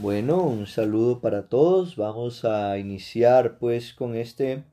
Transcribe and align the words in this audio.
Bueno, 0.00 0.44
un 0.44 0.66
saludo 0.66 1.20
para 1.20 1.50
todos. 1.50 1.96
Vamos 1.96 2.46
a 2.46 2.78
iniciar 2.78 3.58
pues 3.58 3.92
con 3.92 4.16
este 4.16 4.64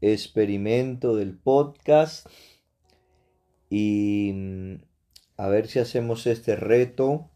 experimento 0.00 1.14
del 1.14 1.38
podcast 1.38 2.26
y 3.70 4.32
mm, 4.34 4.74
a 5.36 5.46
ver 5.46 5.68
si 5.68 5.78
hacemos 5.78 6.26
este 6.26 6.56
reto 6.56 7.30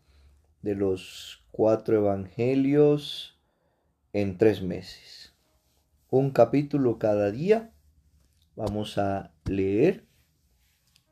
de 0.62 0.74
los 0.74 1.44
cuatro 1.52 1.98
evangelios 1.98 3.38
en 4.12 4.36
tres 4.36 4.60
meses. 4.60 5.36
Un 6.10 6.32
capítulo 6.32 6.98
cada 6.98 7.30
día. 7.30 7.70
Vamos 8.56 8.98
a 8.98 9.32
leer. 9.44 10.04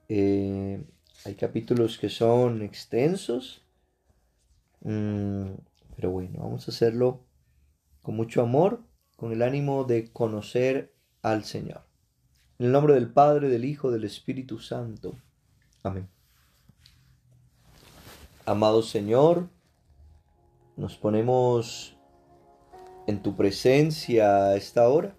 Eh, 0.09 0.82
hay 1.25 1.34
capítulos 1.37 1.96
que 1.96 2.09
son 2.09 2.62
extensos. 2.62 3.62
Mm, 4.80 5.53
pero 5.96 6.10
bueno, 6.10 6.38
vamos 6.38 6.68
a 6.68 6.70
hacerlo 6.70 7.24
con 8.02 8.14
mucho 8.14 8.42
amor, 8.42 8.82
con 9.16 9.32
el 9.32 9.42
ánimo 9.42 9.84
de 9.84 10.12
conocer 10.12 10.95
al 11.23 11.45
Señor. 11.45 11.82
En 12.59 12.66
el 12.66 12.73
nombre 12.73 12.95
del 12.95 13.10
Padre, 13.10 13.48
del 13.48 13.64
Hijo, 13.64 13.91
del 13.91 14.04
Espíritu 14.04 14.60
Santo. 14.60 15.16
Amén. 15.82 16.09
Amado 18.45 18.82
Señor, 18.82 19.48
nos 20.77 20.96
ponemos 20.96 21.96
en 23.06 23.23
tu 23.23 23.34
presencia 23.34 24.46
a 24.46 24.56
esta 24.56 24.88
hora 24.88 25.16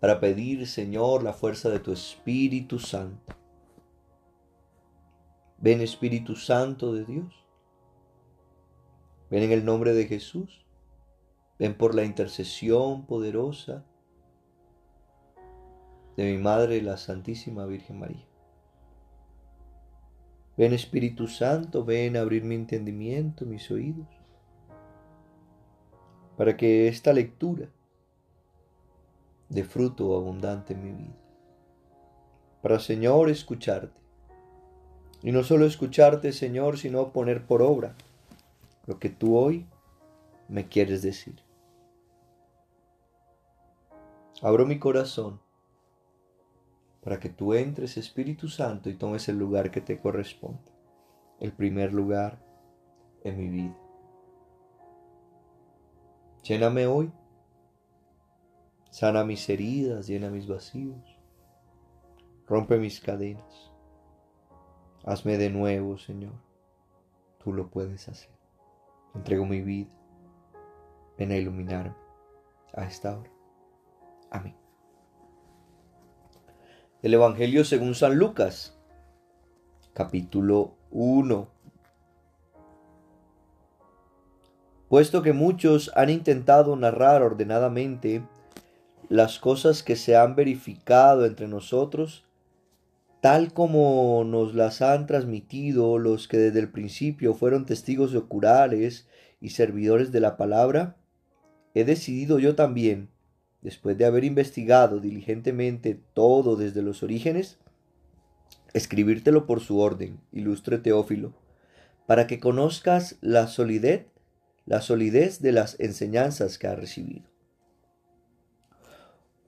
para 0.00 0.20
pedir, 0.20 0.66
Señor, 0.66 1.22
la 1.22 1.32
fuerza 1.32 1.68
de 1.68 1.80
tu 1.80 1.92
Espíritu 1.92 2.78
Santo. 2.78 3.34
Ven 5.58 5.80
Espíritu 5.80 6.36
Santo 6.36 6.94
de 6.94 7.04
Dios. 7.04 7.45
Ven 9.30 9.42
en 9.42 9.52
el 9.52 9.64
nombre 9.64 9.92
de 9.92 10.06
Jesús. 10.06 10.64
Ven 11.58 11.76
por 11.76 11.94
la 11.94 12.04
intercesión 12.04 13.06
poderosa 13.06 13.84
de 16.16 16.32
mi 16.32 16.38
Madre, 16.38 16.80
la 16.82 16.96
Santísima 16.96 17.66
Virgen 17.66 17.98
María. 17.98 18.26
Ven 20.56 20.72
Espíritu 20.72 21.28
Santo, 21.28 21.84
ven 21.84 22.16
a 22.16 22.20
abrir 22.20 22.42
mi 22.44 22.54
entendimiento, 22.54 23.44
mis 23.44 23.70
oídos, 23.70 24.06
para 26.36 26.56
que 26.56 26.88
esta 26.88 27.12
lectura 27.12 27.68
dé 29.50 29.64
fruto 29.64 30.16
abundante 30.16 30.72
en 30.72 30.82
mi 30.82 30.92
vida. 30.92 31.16
Para 32.62 32.78
Señor 32.78 33.28
escucharte. 33.28 34.00
Y 35.22 35.32
no 35.32 35.42
solo 35.42 35.66
escucharte, 35.66 36.32
Señor, 36.32 36.78
sino 36.78 37.12
poner 37.12 37.46
por 37.46 37.62
obra 37.62 37.94
lo 38.86 38.98
que 38.98 39.10
tú 39.10 39.36
hoy 39.36 39.66
me 40.48 40.68
quieres 40.68 41.02
decir. 41.02 41.42
Abro 44.42 44.66
mi 44.66 44.78
corazón 44.78 45.40
para 47.02 47.20
que 47.20 47.28
tú 47.28 47.54
entres, 47.54 47.96
Espíritu 47.96 48.48
Santo, 48.48 48.90
y 48.90 48.94
tomes 48.94 49.28
el 49.28 49.38
lugar 49.38 49.70
que 49.70 49.80
te 49.80 50.00
corresponde, 50.00 50.72
el 51.38 51.52
primer 51.52 51.92
lugar 51.92 52.38
en 53.22 53.38
mi 53.38 53.48
vida. 53.48 53.76
Lléname 56.42 56.86
hoy, 56.86 57.12
sana 58.90 59.24
mis 59.24 59.48
heridas, 59.48 60.06
llena 60.06 60.30
mis 60.30 60.48
vacíos, 60.48 61.18
rompe 62.46 62.78
mis 62.78 63.00
cadenas. 63.00 63.72
Hazme 65.04 65.38
de 65.38 65.50
nuevo, 65.50 65.98
Señor, 65.98 66.34
tú 67.38 67.52
lo 67.52 67.68
puedes 67.70 68.08
hacer. 68.08 68.35
Entrego 69.16 69.44
mi 69.44 69.60
vida, 69.62 69.90
ven 71.18 71.32
a 71.32 71.36
iluminarme 71.36 71.94
a 72.74 72.84
esta 72.84 73.18
hora. 73.18 73.30
Amén 74.30 74.66
el 77.06 77.14
Evangelio 77.14 77.64
según 77.64 77.94
San 77.94 78.16
Lucas, 78.18 78.76
capítulo 79.92 80.74
1. 80.90 81.46
Puesto 84.88 85.22
que 85.22 85.32
muchos 85.32 85.92
han 85.94 86.10
intentado 86.10 86.74
narrar 86.74 87.22
ordenadamente 87.22 88.24
las 89.08 89.38
cosas 89.38 89.84
que 89.84 89.94
se 89.94 90.16
han 90.16 90.34
verificado 90.34 91.26
entre 91.26 91.46
nosotros, 91.46 92.25
tal 93.26 93.52
como 93.52 94.22
nos 94.24 94.54
las 94.54 94.82
han 94.82 95.08
transmitido 95.08 95.98
los 95.98 96.28
que 96.28 96.36
desde 96.36 96.60
el 96.60 96.70
principio 96.70 97.34
fueron 97.34 97.66
testigos 97.66 98.14
oculares 98.14 99.08
y 99.40 99.48
servidores 99.48 100.12
de 100.12 100.20
la 100.20 100.36
palabra, 100.36 100.96
he 101.74 101.82
decidido 101.82 102.38
yo 102.38 102.54
también 102.54 103.08
después 103.62 103.98
de 103.98 104.04
haber 104.04 104.22
investigado 104.22 105.00
diligentemente 105.00 106.00
todo 106.14 106.54
desde 106.54 106.82
los 106.82 107.02
orígenes, 107.02 107.58
escribírtelo 108.74 109.44
por 109.44 109.58
su 109.58 109.80
orden, 109.80 110.20
ilustre 110.30 110.78
Teófilo, 110.78 111.34
para 112.06 112.28
que 112.28 112.38
conozcas 112.38 113.16
la 113.22 113.48
solidez, 113.48 114.06
la 114.66 114.80
solidez 114.80 115.42
de 115.42 115.50
las 115.50 115.80
enseñanzas 115.80 116.58
que 116.58 116.68
ha 116.68 116.76
recibido. 116.76 117.28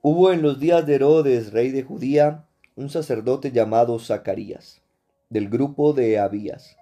Hubo 0.03 0.33
en 0.33 0.43
los 0.43 0.59
días 0.59 0.84
de 0.84 0.97
Herodes, 0.97 1.53
rey 1.53 1.71
de 1.71 1.84
Judía, 1.84 2.47
un 2.78 2.91
sacerdote 2.91 3.50
llamado 3.50 3.99
Zacarías, 3.99 4.83
del 5.31 5.49
grupo 5.49 5.94
de 5.94 6.21
Abías, 6.21 6.77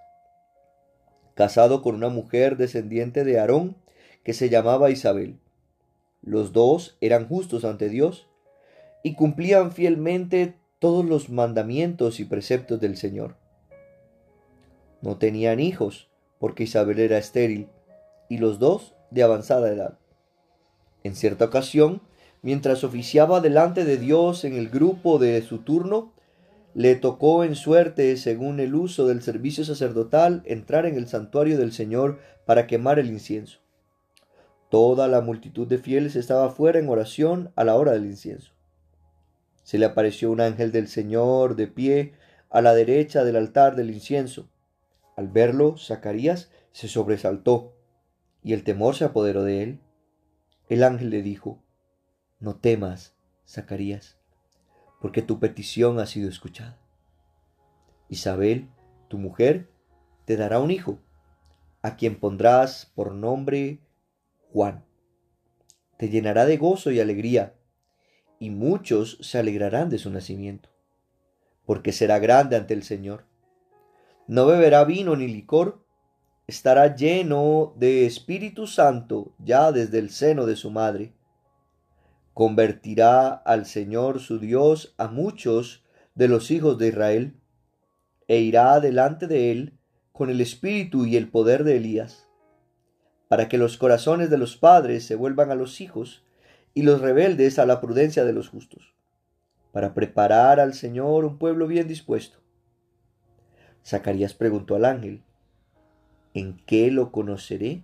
casado 1.33 1.81
con 1.81 1.95
una 1.95 2.09
mujer 2.09 2.55
descendiente 2.55 3.23
de 3.23 3.39
Aarón 3.39 3.75
que 4.23 4.33
se 4.33 4.49
llamaba 4.49 4.91
Isabel. 4.91 5.39
Los 6.21 6.53
dos 6.53 6.99
eran 7.01 7.27
justos 7.27 7.65
ante 7.65 7.89
Dios 7.89 8.27
y 9.01 9.15
cumplían 9.15 9.71
fielmente 9.71 10.53
todos 10.77 11.03
los 11.03 11.29
mandamientos 11.29 12.19
y 12.19 12.25
preceptos 12.25 12.79
del 12.79 12.95
Señor. 12.95 13.35
No 15.01 15.17
tenían 15.17 15.59
hijos, 15.59 16.11
porque 16.37 16.65
Isabel 16.65 16.99
era 16.99 17.17
estéril, 17.17 17.69
y 18.29 18.37
los 18.37 18.59
dos 18.59 18.93
de 19.09 19.23
avanzada 19.23 19.73
edad. 19.73 19.97
En 21.03 21.15
cierta 21.15 21.45
ocasión, 21.45 22.03
mientras 22.41 22.83
oficiaba 22.83 23.41
delante 23.41 23.85
de 23.85 23.97
Dios 23.97 24.43
en 24.43 24.53
el 24.53 24.69
grupo 24.69 25.19
de 25.19 25.41
su 25.41 25.59
turno, 25.59 26.13
le 26.73 26.95
tocó 26.95 27.43
en 27.43 27.55
suerte, 27.55 28.15
según 28.17 28.59
el 28.59 28.75
uso 28.75 29.07
del 29.07 29.21
servicio 29.23 29.65
sacerdotal, 29.65 30.43
entrar 30.45 30.85
en 30.85 30.95
el 30.95 31.07
santuario 31.07 31.57
del 31.57 31.71
Señor 31.71 32.19
para 32.45 32.67
quemar 32.67 32.99
el 32.99 33.07
incienso. 33.07 33.59
Toda 34.69 35.07
la 35.07 35.21
multitud 35.21 35.65
de 35.65 35.77
fieles 35.79 36.15
estaba 36.15 36.51
fuera 36.51 36.77
en 36.77 36.89
oración 36.89 37.51
a 37.55 37.63
la 37.63 37.75
hora 37.75 37.93
del 37.93 38.05
incienso. 38.05 38.51
Se 39.63 39.77
le 39.77 39.85
apareció 39.85 40.29
un 40.29 40.39
ángel 40.39 40.71
del 40.71 40.87
Señor 40.87 41.55
de 41.55 41.67
pie 41.67 42.13
a 42.49 42.61
la 42.61 42.73
derecha 42.73 43.23
del 43.23 43.37
altar 43.37 43.75
del 43.75 43.91
incienso. 43.91 44.49
Al 45.15 45.29
verlo, 45.29 45.77
Zacarías 45.77 46.51
se 46.73 46.87
sobresaltó 46.87 47.73
y 48.43 48.53
el 48.53 48.63
temor 48.63 48.95
se 48.95 49.05
apoderó 49.05 49.43
de 49.43 49.63
él. 49.63 49.79
El 50.69 50.83
ángel 50.83 51.09
le 51.09 51.21
dijo, 51.21 51.63
No 52.39 52.55
temas, 52.55 53.15
Zacarías, 53.47 54.19
porque 55.01 55.23
tu 55.23 55.39
petición 55.39 55.99
ha 55.99 56.05
sido 56.05 56.29
escuchada. 56.29 56.77
Isabel, 58.09 58.69
tu 59.07 59.17
mujer, 59.17 59.71
te 60.25 60.37
dará 60.37 60.59
un 60.59 60.69
hijo, 60.69 60.99
a 61.81 61.95
quien 61.95 62.19
pondrás 62.19 62.91
por 62.93 63.13
nombre 63.13 63.79
Juan. 64.51 64.85
Te 65.97 66.09
llenará 66.09 66.45
de 66.45 66.57
gozo 66.57 66.91
y 66.91 66.99
alegría, 66.99 67.55
y 68.39 68.51
muchos 68.51 69.17
se 69.21 69.39
alegrarán 69.39 69.89
de 69.89 69.97
su 69.97 70.11
nacimiento, 70.11 70.69
porque 71.65 71.91
será 71.91 72.19
grande 72.19 72.55
ante 72.55 72.75
el 72.75 72.83
Señor. 72.83 73.25
No 74.27 74.45
beberá 74.45 74.83
vino 74.83 75.15
ni 75.15 75.27
licor, 75.27 75.83
estará 76.45 76.95
lleno 76.95 77.73
de 77.77 78.05
Espíritu 78.05 78.67
Santo 78.67 79.33
ya 79.39 79.71
desde 79.71 79.97
el 79.97 80.11
seno 80.11 80.45
de 80.45 80.55
su 80.55 80.69
madre. 80.69 81.16
Convertirá 82.37 83.33
al 83.33 83.65
Señor 83.65 84.19
su 84.19 84.37
Dios 84.37 84.93
a 84.99 85.07
muchos 85.07 85.83
de 86.13 86.27
los 86.27 86.51
hijos 86.51 86.77
de 86.77 86.89
Israel, 86.89 87.33
e 88.27 88.41
irá 88.41 88.79
delante 88.79 89.25
de 89.25 89.51
él 89.51 89.79
con 90.11 90.29
el 90.29 90.39
espíritu 90.39 91.07
y 91.07 91.17
el 91.17 91.29
poder 91.31 91.63
de 91.63 91.77
Elías 91.77 92.27
para 93.27 93.49
que 93.49 93.57
los 93.57 93.77
corazones 93.77 94.29
de 94.29 94.37
los 94.37 94.55
padres 94.55 95.03
se 95.03 95.15
vuelvan 95.15 95.49
a 95.49 95.55
los 95.55 95.81
hijos 95.81 96.23
y 96.75 96.83
los 96.83 97.01
rebeldes 97.01 97.57
a 97.57 97.65
la 97.65 97.81
prudencia 97.81 98.23
de 98.23 98.33
los 98.33 98.49
justos, 98.49 98.93
para 99.71 99.95
preparar 99.95 100.59
al 100.59 100.75
Señor 100.75 101.25
un 101.25 101.39
pueblo 101.39 101.65
bien 101.65 101.87
dispuesto. 101.87 102.37
Zacarías 103.83 104.35
preguntó 104.35 104.75
al 104.75 104.85
ángel, 104.85 105.23
¿en 106.35 106.61
qué 106.67 106.91
lo 106.91 107.11
conoceré? 107.11 107.83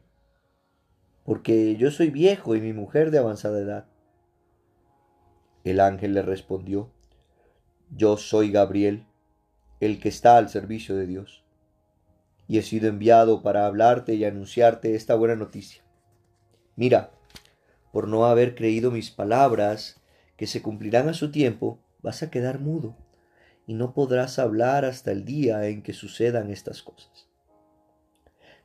Porque 1.26 1.76
yo 1.76 1.90
soy 1.90 2.12
viejo 2.12 2.56
y 2.56 2.62
mi 2.62 2.72
mujer 2.72 3.10
de 3.10 3.18
avanzada 3.18 3.60
edad. 3.60 3.93
El 5.64 5.80
ángel 5.80 6.14
le 6.14 6.22
respondió, 6.22 6.92
yo 7.96 8.18
soy 8.18 8.52
Gabriel, 8.52 9.06
el 9.80 10.00
que 10.00 10.10
está 10.10 10.38
al 10.38 10.50
servicio 10.50 10.96
de 10.96 11.08
Dios 11.08 11.44
y 12.48 12.58
he 12.58 12.62
sido 12.62 12.88
enviado 12.88 13.42
para 13.42 13.66
hablarte 13.66 14.16
y 14.16 14.26
anunciarte 14.26 14.96
esta 14.96 15.16
buena 15.16 15.36
noticia. 15.36 15.84
Mira, 16.76 17.12
por 17.92 18.08
no 18.08 18.26
haber 18.26 18.56
creído 18.56 18.92
mis 18.92 19.12
palabras, 19.12 20.02
que 20.38 20.48
se 20.48 20.62
cumplirán 20.62 21.10
a 21.10 21.14
su 21.14 21.32
tiempo, 21.32 21.80
vas 22.02 22.24
a 22.24 22.32
quedar 22.32 22.60
mudo 22.60 22.96
y 23.66 23.76
no 23.76 23.94
podrás 23.94 24.40
hablar 24.40 24.84
hasta 24.84 25.12
el 25.12 25.26
día 25.26 25.68
en 25.68 25.84
que 25.84 25.94
sucedan 25.94 26.50
estas 26.50 26.82
cosas. 26.82 27.30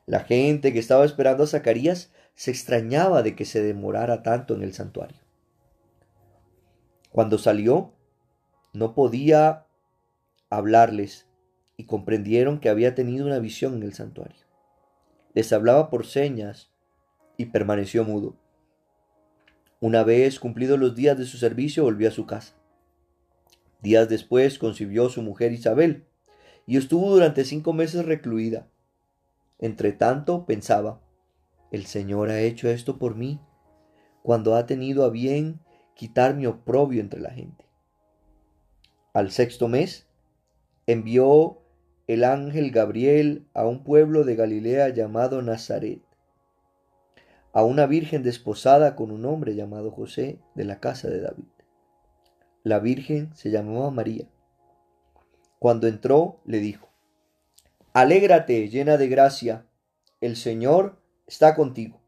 La 0.05 0.21
gente 0.21 0.73
que 0.73 0.79
estaba 0.79 1.05
esperando 1.05 1.43
a 1.43 1.47
Zacarías 1.47 2.11
se 2.35 2.51
extrañaba 2.51 3.21
de 3.21 3.35
que 3.35 3.45
se 3.45 3.61
demorara 3.61 4.23
tanto 4.23 4.55
en 4.55 4.63
el 4.63 4.73
santuario. 4.73 5.19
Cuando 7.11 7.37
salió, 7.37 7.93
no 8.73 8.93
podía 8.93 9.65
hablarles 10.49 11.27
y 11.77 11.85
comprendieron 11.85 12.59
que 12.59 12.69
había 12.69 12.95
tenido 12.95 13.25
una 13.25 13.39
visión 13.39 13.75
en 13.75 13.83
el 13.83 13.93
santuario. 13.93 14.45
Les 15.33 15.51
hablaba 15.53 15.89
por 15.89 16.05
señas 16.05 16.71
y 17.37 17.47
permaneció 17.47 18.03
mudo. 18.03 18.35
Una 19.79 20.03
vez 20.03 20.39
cumplidos 20.39 20.77
los 20.77 20.95
días 20.95 21.17
de 21.17 21.25
su 21.25 21.37
servicio, 21.37 21.83
volvió 21.83 22.09
a 22.09 22.11
su 22.11 22.25
casa. 22.25 22.53
Días 23.81 24.09
después 24.09 24.59
concibió 24.59 25.07
su 25.09 25.21
mujer 25.21 25.53
Isabel 25.53 26.05
y 26.67 26.77
estuvo 26.77 27.09
durante 27.09 27.45
cinco 27.45 27.71
meses 27.71 28.05
recluida. 28.05 28.67
Entre 29.57 29.93
tanto 29.93 30.45
pensaba, 30.45 31.01
el 31.71 31.85
Señor 31.85 32.29
ha 32.29 32.41
hecho 32.41 32.69
esto 32.69 32.99
por 32.99 33.15
mí, 33.15 33.39
cuando 34.21 34.55
ha 34.55 34.65
tenido 34.65 35.05
a 35.05 35.09
bien 35.09 35.61
quitar 35.99 36.33
mi 36.33 36.45
oprobio 36.45 37.01
entre 37.01 37.19
la 37.19 37.29
gente. 37.29 37.65
Al 39.11 39.31
sexto 39.31 39.67
mes, 39.67 40.07
envió 40.87 41.59
el 42.07 42.23
ángel 42.23 42.71
Gabriel 42.71 43.49
a 43.53 43.65
un 43.65 43.83
pueblo 43.83 44.23
de 44.23 44.37
Galilea 44.37 44.87
llamado 44.89 45.41
Nazaret, 45.41 46.01
a 47.51 47.65
una 47.65 47.85
virgen 47.85 48.23
desposada 48.23 48.95
con 48.95 49.11
un 49.11 49.25
hombre 49.25 49.55
llamado 49.55 49.91
José 49.91 50.39
de 50.55 50.63
la 50.63 50.79
casa 50.79 51.09
de 51.09 51.19
David. 51.19 51.49
La 52.63 52.79
virgen 52.79 53.35
se 53.35 53.51
llamaba 53.51 53.91
María. 53.91 54.29
Cuando 55.59 55.87
entró, 55.87 56.39
le 56.45 56.59
dijo, 56.59 56.87
Alégrate, 57.91 58.69
llena 58.69 58.95
de 58.95 59.09
gracia, 59.09 59.65
el 60.21 60.37
Señor 60.37 61.01
está 61.27 61.55
contigo. 61.55 61.99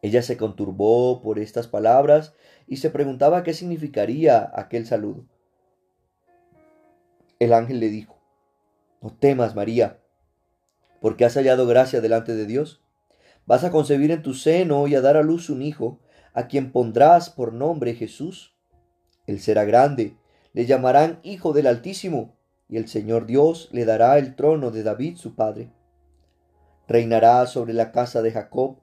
Ella 0.00 0.22
se 0.22 0.36
conturbó 0.36 1.22
por 1.22 1.40
estas 1.40 1.68
palabras 1.68 2.34
y 2.66 2.78
se 2.78 2.90
preguntaba 2.90 3.42
qué 3.42 3.54
significaría 3.54 4.50
aquel 4.54 4.86
saludo. 4.86 5.24
El 7.38 7.52
ángel 7.52 7.80
le 7.80 7.88
dijo, 7.88 8.18
no 9.00 9.12
temas, 9.12 9.54
María, 9.54 10.00
porque 11.00 11.24
has 11.24 11.34
hallado 11.34 11.66
gracia 11.66 12.00
delante 12.00 12.34
de 12.34 12.46
Dios. 12.46 12.82
Vas 13.46 13.64
a 13.64 13.70
concebir 13.72 14.12
en 14.12 14.22
tu 14.22 14.34
seno 14.34 14.86
y 14.86 14.94
a 14.94 15.00
dar 15.00 15.16
a 15.16 15.22
luz 15.22 15.50
un 15.50 15.62
hijo, 15.62 15.98
a 16.32 16.46
quien 16.46 16.70
pondrás 16.70 17.28
por 17.28 17.52
nombre 17.52 17.94
Jesús. 17.94 18.54
Él 19.26 19.40
será 19.40 19.64
grande, 19.64 20.16
le 20.52 20.66
llamarán 20.66 21.18
Hijo 21.24 21.52
del 21.52 21.66
Altísimo, 21.66 22.36
y 22.68 22.76
el 22.76 22.88
Señor 22.88 23.26
Dios 23.26 23.68
le 23.72 23.84
dará 23.84 24.18
el 24.18 24.36
trono 24.36 24.70
de 24.70 24.84
David 24.84 25.16
su 25.16 25.34
padre. 25.34 25.72
Reinará 26.86 27.44
sobre 27.46 27.72
la 27.72 27.90
casa 27.90 28.22
de 28.22 28.30
Jacob 28.30 28.78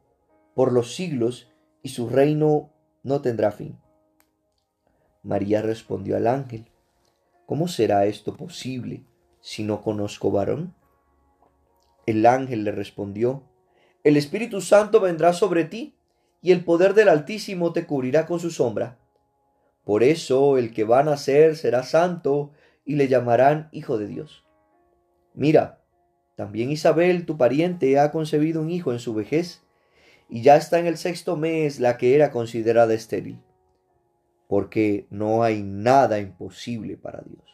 por 0.53 0.73
los 0.73 0.93
siglos, 0.93 1.49
y 1.81 1.89
su 1.89 2.09
reino 2.09 2.71
no 3.03 3.21
tendrá 3.21 3.51
fin. 3.51 3.77
María 5.23 5.61
respondió 5.61 6.17
al 6.17 6.27
ángel, 6.27 6.65
¿Cómo 7.45 7.67
será 7.67 8.05
esto 8.05 8.37
posible? 8.37 9.03
si 9.41 9.63
no 9.63 9.81
conozco 9.81 10.31
varón? 10.31 10.75
El 12.05 12.25
ángel 12.25 12.63
le 12.63 12.71
respondió, 12.71 13.43
El 14.03 14.17
Espíritu 14.17 14.61
Santo 14.61 14.99
vendrá 14.99 15.33
sobre 15.33 15.63
ti, 15.65 15.95
y 16.41 16.51
el 16.51 16.63
poder 16.63 16.93
del 16.93 17.09
Altísimo 17.09 17.73
te 17.73 17.85
cubrirá 17.85 18.25
con 18.25 18.39
su 18.39 18.49
sombra. 18.49 18.97
Por 19.83 20.03
eso 20.03 20.57
el 20.57 20.73
que 20.73 20.83
va 20.83 20.99
a 20.99 21.03
nacer 21.03 21.55
será 21.55 21.83
santo, 21.83 22.51
y 22.85 22.95
le 22.95 23.07
llamarán 23.07 23.69
Hijo 23.71 23.97
de 23.97 24.07
Dios. 24.07 24.45
Mira, 25.33 25.81
también 26.35 26.71
Isabel, 26.71 27.25
tu 27.25 27.37
pariente, 27.37 27.99
ha 27.99 28.11
concebido 28.11 28.61
un 28.61 28.69
hijo 28.69 28.93
en 28.93 28.99
su 28.99 29.13
vejez, 29.13 29.63
y 30.29 30.41
ya 30.41 30.55
está 30.55 30.79
en 30.79 30.87
el 30.87 30.97
sexto 30.97 31.35
mes 31.35 31.79
la 31.79 31.97
que 31.97 32.15
era 32.15 32.31
considerada 32.31 32.93
estéril, 32.93 33.41
porque 34.47 35.07
no 35.09 35.43
hay 35.43 35.63
nada 35.63 36.19
imposible 36.19 36.97
para 36.97 37.21
Dios 37.21 37.49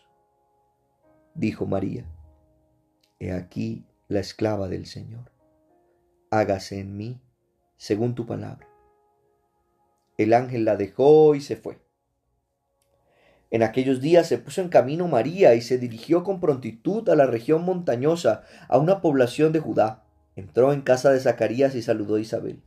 dijo 1.35 1.65
María, 1.65 2.05
He 3.19 3.31
aquí 3.31 3.85
la 4.07 4.19
esclava 4.19 4.67
del 4.67 4.87
Señor, 4.87 5.31
hágase 6.31 6.79
en 6.79 6.97
mí 6.97 7.21
según 7.77 8.15
tu 8.15 8.25
palabra. 8.25 8.67
El 10.17 10.33
ángel 10.33 10.65
la 10.65 10.77
dejó 10.77 11.35
y 11.35 11.41
se 11.41 11.57
fue. 11.57 11.79
En 13.51 13.63
aquellos 13.63 14.01
días 14.01 14.27
se 14.27 14.37
puso 14.37 14.61
en 14.61 14.69
camino 14.69 15.07
María 15.07 15.55
y 15.55 15.61
se 15.61 15.77
dirigió 15.77 16.23
con 16.23 16.39
prontitud 16.39 17.07
a 17.09 17.15
la 17.15 17.25
región 17.25 17.63
montañosa, 17.63 18.43
a 18.67 18.77
una 18.77 19.01
población 19.01 19.51
de 19.51 19.59
Judá. 19.59 20.04
Entró 20.35 20.73
en 20.73 20.81
casa 20.81 21.11
de 21.11 21.19
Zacarías 21.19 21.75
y 21.75 21.81
saludó 21.81 22.15
a 22.15 22.19
Isabel. 22.19 22.59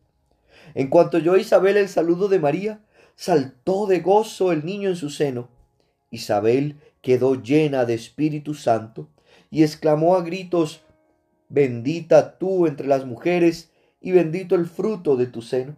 En 0.74 0.88
cuanto 0.88 1.18
oyó 1.18 1.36
Isabel 1.36 1.76
el 1.76 1.88
saludo 1.88 2.28
de 2.28 2.38
María, 2.38 2.80
saltó 3.16 3.86
de 3.86 4.00
gozo 4.00 4.52
el 4.52 4.64
niño 4.64 4.88
en 4.88 4.96
su 4.96 5.10
seno. 5.10 5.48
Isabel 6.10 6.76
quedó 7.02 7.40
llena 7.40 7.84
de 7.84 7.94
Espíritu 7.94 8.54
Santo 8.54 9.08
y 9.50 9.62
exclamó 9.62 10.16
a 10.16 10.22
gritos, 10.22 10.82
Bendita 11.48 12.38
tú 12.38 12.66
entre 12.66 12.86
las 12.86 13.06
mujeres 13.06 13.70
y 14.00 14.12
bendito 14.12 14.54
el 14.54 14.66
fruto 14.66 15.16
de 15.16 15.26
tu 15.26 15.42
seno. 15.42 15.76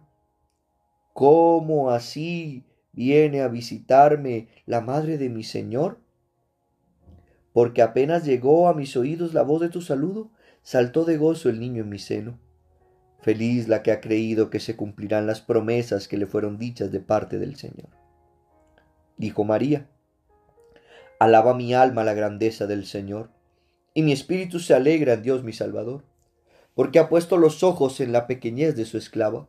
¿Cómo 1.13 1.91
así 1.91 2.65
viene 2.91 3.41
a 3.41 3.47
visitarme 3.47 4.47
la 4.65 4.81
madre 4.81 5.17
de 5.17 5.29
mi 5.29 5.43
Señor? 5.43 5.99
Porque 7.53 7.81
apenas 7.81 8.25
llegó 8.25 8.67
a 8.67 8.73
mis 8.73 8.95
oídos 8.95 9.33
la 9.33 9.43
voz 9.43 9.61
de 9.61 9.69
tu 9.69 9.81
saludo, 9.81 10.31
saltó 10.63 11.05
de 11.05 11.17
gozo 11.17 11.49
el 11.49 11.59
niño 11.59 11.83
en 11.83 11.89
mi 11.89 11.99
seno. 11.99 12.39
Feliz 13.19 13.67
la 13.67 13.83
que 13.83 13.91
ha 13.91 14.01
creído 14.01 14.49
que 14.49 14.59
se 14.59 14.75
cumplirán 14.75 15.27
las 15.27 15.41
promesas 15.41 16.07
que 16.07 16.17
le 16.17 16.25
fueron 16.25 16.57
dichas 16.57 16.91
de 16.91 16.99
parte 16.99 17.37
del 17.37 17.55
Señor. 17.55 17.89
Dijo 19.17 19.43
María, 19.43 19.87
Alaba 21.19 21.53
mi 21.53 21.75
alma 21.75 22.03
la 22.03 22.15
grandeza 22.15 22.65
del 22.65 22.85
Señor, 22.85 23.29
y 23.93 24.01
mi 24.01 24.11
espíritu 24.11 24.59
se 24.59 24.73
alegra 24.73 25.13
en 25.13 25.21
Dios 25.21 25.43
mi 25.43 25.53
Salvador, 25.53 26.03
porque 26.73 26.97
ha 26.97 27.09
puesto 27.09 27.37
los 27.37 27.61
ojos 27.61 27.99
en 27.99 28.11
la 28.11 28.25
pequeñez 28.25 28.75
de 28.75 28.85
su 28.85 28.97
esclava. 28.97 29.47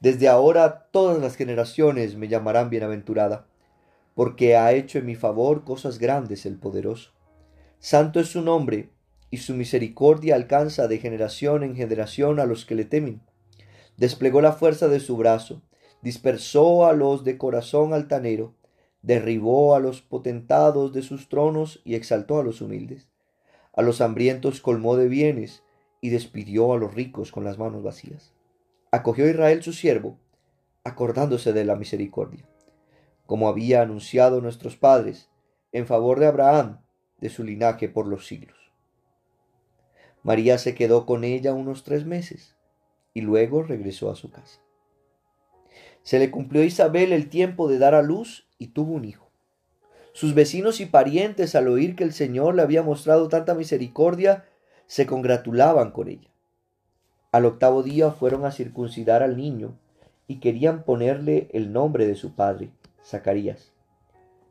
Desde 0.00 0.26
ahora 0.26 0.88
todas 0.90 1.20
las 1.20 1.36
generaciones 1.36 2.16
me 2.16 2.26
llamarán 2.26 2.70
bienaventurada, 2.70 3.46
porque 4.14 4.56
ha 4.56 4.72
hecho 4.72 4.98
en 4.98 5.06
mi 5.06 5.14
favor 5.14 5.62
cosas 5.62 5.98
grandes 5.98 6.46
el 6.46 6.58
poderoso. 6.58 7.12
Santo 7.78 8.18
es 8.18 8.28
su 8.28 8.42
nombre, 8.42 8.90
y 9.30 9.38
su 9.38 9.54
misericordia 9.54 10.34
alcanza 10.34 10.88
de 10.88 10.98
generación 10.98 11.62
en 11.62 11.76
generación 11.76 12.40
a 12.40 12.46
los 12.46 12.64
que 12.64 12.74
le 12.74 12.84
temen. 12.84 13.20
Desplegó 13.96 14.40
la 14.40 14.52
fuerza 14.52 14.88
de 14.88 15.00
su 15.00 15.16
brazo, 15.16 15.62
dispersó 16.02 16.86
a 16.86 16.92
los 16.92 17.24
de 17.24 17.36
corazón 17.36 17.92
altanero, 17.92 18.54
derribó 19.02 19.74
a 19.74 19.80
los 19.80 20.02
potentados 20.02 20.92
de 20.92 21.02
sus 21.02 21.28
tronos 21.28 21.80
y 21.84 21.94
exaltó 21.94 22.38
a 22.38 22.42
los 22.42 22.60
humildes. 22.60 23.08
A 23.74 23.82
los 23.82 24.00
hambrientos 24.00 24.60
colmó 24.60 24.96
de 24.96 25.08
bienes 25.08 25.62
y 26.00 26.10
despidió 26.10 26.72
a 26.72 26.78
los 26.78 26.94
ricos 26.94 27.32
con 27.32 27.44
las 27.44 27.58
manos 27.58 27.82
vacías. 27.82 28.32
Acogió 28.90 29.26
a 29.26 29.30
Israel 29.30 29.62
su 29.62 29.72
siervo, 29.72 30.18
acordándose 30.84 31.52
de 31.52 31.64
la 31.64 31.76
misericordia, 31.76 32.48
como 33.26 33.48
había 33.48 33.82
anunciado 33.82 34.40
nuestros 34.40 34.76
padres, 34.76 35.28
en 35.72 35.86
favor 35.86 36.18
de 36.18 36.26
Abraham, 36.26 36.80
de 37.20 37.28
su 37.28 37.44
linaje 37.44 37.88
por 37.88 38.06
los 38.06 38.26
siglos. 38.26 38.57
María 40.22 40.58
se 40.58 40.74
quedó 40.74 41.06
con 41.06 41.24
ella 41.24 41.54
unos 41.54 41.84
tres 41.84 42.04
meses 42.04 42.56
y 43.14 43.20
luego 43.20 43.62
regresó 43.62 44.10
a 44.10 44.16
su 44.16 44.30
casa. 44.30 44.60
Se 46.02 46.18
le 46.18 46.30
cumplió 46.30 46.62
a 46.62 46.66
Isabel 46.66 47.12
el 47.12 47.28
tiempo 47.28 47.68
de 47.68 47.78
dar 47.78 47.94
a 47.94 48.02
luz 48.02 48.48
y 48.58 48.68
tuvo 48.68 48.94
un 48.94 49.04
hijo. 49.04 49.30
Sus 50.12 50.34
vecinos 50.34 50.80
y 50.80 50.86
parientes, 50.86 51.54
al 51.54 51.68
oír 51.68 51.94
que 51.94 52.04
el 52.04 52.12
Señor 52.12 52.54
le 52.54 52.62
había 52.62 52.82
mostrado 52.82 53.28
tanta 53.28 53.54
misericordia, 53.54 54.46
se 54.86 55.06
congratulaban 55.06 55.92
con 55.92 56.08
ella. 56.08 56.30
Al 57.30 57.44
octavo 57.44 57.82
día 57.82 58.10
fueron 58.10 58.44
a 58.44 58.50
circuncidar 58.50 59.22
al 59.22 59.36
niño 59.36 59.78
y 60.26 60.40
querían 60.40 60.82
ponerle 60.82 61.48
el 61.52 61.72
nombre 61.72 62.06
de 62.06 62.14
su 62.14 62.34
padre, 62.34 62.70
Zacarías. 63.04 63.72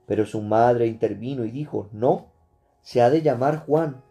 Pero 0.05 0.25
su 0.25 0.41
madre 0.41 0.87
intervino 0.87 1.43
y 1.43 1.51
dijo, 1.51 1.89
no, 1.91 2.31
se 2.81 3.01
ha 3.01 3.09
de 3.09 3.21
llamar 3.21 3.65
Juan. 3.65 4.03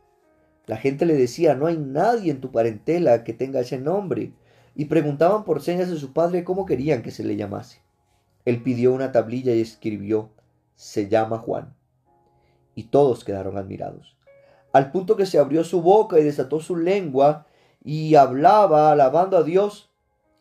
La 0.66 0.76
gente 0.76 1.06
le 1.06 1.14
decía, 1.14 1.54
no 1.54 1.66
hay 1.66 1.78
nadie 1.78 2.32
en 2.32 2.40
tu 2.40 2.50
parentela 2.50 3.22
que 3.22 3.32
tenga 3.32 3.60
ese 3.60 3.78
nombre, 3.78 4.32
y 4.74 4.86
preguntaban 4.86 5.44
por 5.44 5.62
señas 5.62 5.88
de 5.88 5.96
su 5.96 6.12
padre 6.12 6.44
cómo 6.44 6.66
querían 6.66 7.02
que 7.02 7.10
se 7.10 7.24
le 7.24 7.36
llamase. 7.36 7.80
Él 8.44 8.62
pidió 8.62 8.92
una 8.92 9.12
tablilla 9.12 9.54
y 9.54 9.60
escribió, 9.60 10.30
se 10.74 11.08
llama 11.08 11.38
Juan. 11.38 11.74
Y 12.74 12.84
todos 12.84 13.24
quedaron 13.24 13.56
admirados. 13.56 14.16
al 14.72 14.92
punto 14.92 15.16
que 15.16 15.24
se 15.24 15.38
abrió 15.38 15.64
su 15.64 15.80
boca 15.80 16.18
y 16.18 16.24
desató 16.24 16.60
su 16.60 16.76
lengua 16.76 17.46
y 17.82 18.16
hablaba 18.16 18.92
alabando 18.92 19.38
a 19.38 19.42
Dios. 19.42 19.90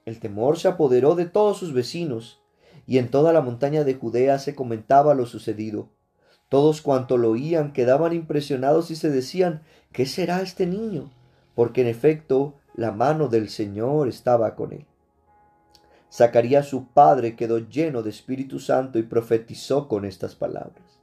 El 0.03 0.19
temor 0.19 0.59
se 0.59 0.67
apoderó 0.67 1.15
de 1.15 1.25
todos 1.25 1.57
sus 1.57 1.71
vecinos, 1.71 2.41
y 2.85 2.97
en 2.97 3.09
toda 3.09 3.31
la 3.31 3.41
montaña 3.41 3.83
de 3.83 3.93
Judea 3.93 4.37
se 4.39 4.53
comentaba 4.53 5.13
lo 5.13 5.25
sucedido. 5.25 5.89
Todos 6.49 6.81
cuanto 6.81 7.17
lo 7.17 7.31
oían 7.31 7.73
quedaban 7.73 8.13
impresionados 8.13 8.91
y 8.91 8.95
se 8.95 9.09
decían, 9.09 9.63
¿qué 9.91 10.05
será 10.05 10.41
este 10.41 10.67
niño? 10.67 11.11
Porque 11.55 11.81
en 11.81 11.87
efecto 11.87 12.55
la 12.75 12.91
mano 12.91 13.27
del 13.27 13.49
Señor 13.49 14.07
estaba 14.07 14.55
con 14.55 14.73
él. 14.73 14.85
Zacarías 16.11 16.67
su 16.67 16.87
padre 16.87 17.35
quedó 17.35 17.59
lleno 17.59 18.03
de 18.03 18.09
Espíritu 18.09 18.59
Santo 18.59 18.99
y 18.99 19.03
profetizó 19.03 19.87
con 19.87 20.05
estas 20.05 20.35
palabras. 20.35 21.01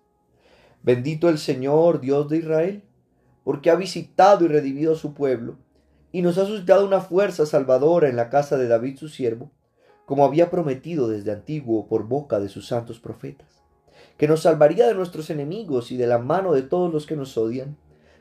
Bendito 0.83 1.29
el 1.29 1.39
Señor, 1.39 2.01
Dios 2.01 2.29
de 2.29 2.39
Israel, 2.39 2.83
porque 3.45 3.71
ha 3.71 3.75
visitado 3.75 4.45
y 4.45 4.49
redimido 4.49 4.93
a 4.93 4.97
su 4.97 5.15
pueblo, 5.15 5.59
y 6.13 6.23
nos 6.23 6.39
ha 6.39 6.47
suscitado 6.47 6.87
una 6.87 7.01
fuerza 7.01 7.47
salvadora 7.47 8.09
en 8.09 8.17
la 8.17 8.31
casa 8.31 8.57
de 8.57 8.69
David 8.69 8.99
su 8.99 9.09
siervo, 9.09 9.51
como 10.07 10.25
había 10.25 10.51
prometido 10.51 11.09
desde 11.09 11.33
antiguo 11.33 11.87
por 11.89 12.05
boca 12.05 12.41
de 12.41 12.49
sus 12.49 12.67
santos 12.67 13.01
profetas, 13.01 13.62
que 14.17 14.29
nos 14.29 14.43
salvaría 14.43 14.87
de 14.87 14.95
nuestros 14.95 15.31
enemigos 15.31 15.93
y 15.93 15.97
de 15.97 16.07
la 16.07 16.19
mano 16.19 16.53
de 16.53 16.63
todos 16.63 16.93
los 16.93 17.07
que 17.07 17.17
nos 17.17 17.37
odian, 17.37 17.77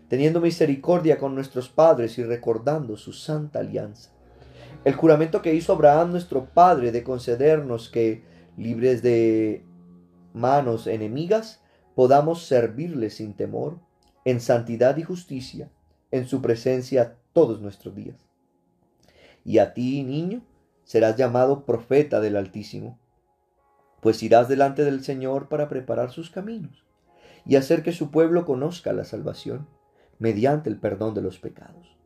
teniendo 0.08 0.42
misericordia 0.42 1.18
con 1.18 1.36
nuestros 1.36 1.70
padres 1.70 2.18
y 2.18 2.24
recordando 2.24 2.98
su 2.98 3.14
santa 3.14 3.60
alianza. 3.60 4.12
El 4.84 4.96
juramento 4.96 5.42
que 5.42 5.54
hizo 5.54 5.74
Abraham 5.74 6.12
nuestro 6.12 6.46
padre 6.46 6.92
de 6.92 7.04
concedernos 7.04 7.90
que, 7.90 8.24
libres 8.58 9.02
de 9.02 9.64
manos 10.34 10.88
enemigas, 10.88 11.62
podamos 11.96 12.46
servirle 12.46 13.10
sin 13.10 13.34
temor, 13.34 13.80
en 14.26 14.40
santidad 14.40 14.98
y 14.98 15.04
justicia, 15.04 15.72
en 16.12 16.28
su 16.28 16.42
presencia 16.42 17.18
todos 17.34 17.62
nuestros 17.62 17.96
días. 17.96 18.18
Y 19.44 19.60
a 19.60 19.74
ti, 19.74 20.04
niño, 20.04 20.42
serás 20.84 21.16
llamado 21.16 21.66
profeta 21.66 22.20
del 22.20 22.36
Altísimo, 22.36 23.00
pues 24.02 24.22
irás 24.24 24.50
delante 24.50 24.84
del 24.84 25.04
Señor 25.04 25.48
para 25.48 25.70
preparar 25.70 26.12
sus 26.12 26.30
caminos 26.30 26.84
y 27.46 27.56
hacer 27.56 27.84
que 27.84 27.94
su 27.94 28.12
pueblo 28.12 28.46
conozca 28.46 28.94
la 28.94 29.06
salvación 29.06 29.68
mediante 30.20 30.70
el 30.70 30.78
perdón 30.78 31.14
de 31.14 31.22
los 31.22 31.40
pecados. 31.40 31.98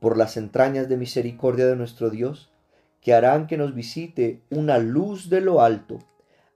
Por 0.00 0.16
las 0.16 0.36
entrañas 0.36 0.88
de 0.88 0.96
misericordia 0.96 1.66
de 1.66 1.76
nuestro 1.76 2.10
Dios, 2.10 2.52
que 3.00 3.12
harán 3.12 3.46
que 3.46 3.58
nos 3.58 3.74
visite 3.74 4.42
una 4.50 4.78
luz 4.78 5.28
de 5.28 5.40
lo 5.40 5.60
alto, 5.60 5.98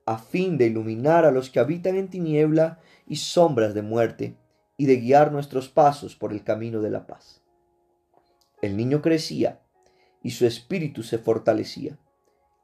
a 0.07 0.19
fin 0.19 0.57
de 0.57 0.67
iluminar 0.67 1.27
a 1.27 1.31
los 1.31 1.51
que 1.51 1.61
habitan 1.61 1.97
en 1.97 2.09
tiniebla 2.09 2.79
y 3.07 3.17
sombras 3.17 3.75
de 3.75 3.83
muerte, 3.83 4.37
y 4.79 4.87
de 4.87 4.97
guiar 4.97 5.33
nuestros 5.33 5.69
pasos 5.69 6.15
por 6.15 6.33
el 6.33 6.45
camino 6.45 6.81
de 6.81 6.91
la 6.91 7.07
paz. 7.07 7.43
El 8.63 8.77
niño 8.77 9.03
crecía 9.03 9.61
y 10.23 10.31
su 10.31 10.47
espíritu 10.47 11.03
se 11.03 11.19
fortalecía, 11.19 11.99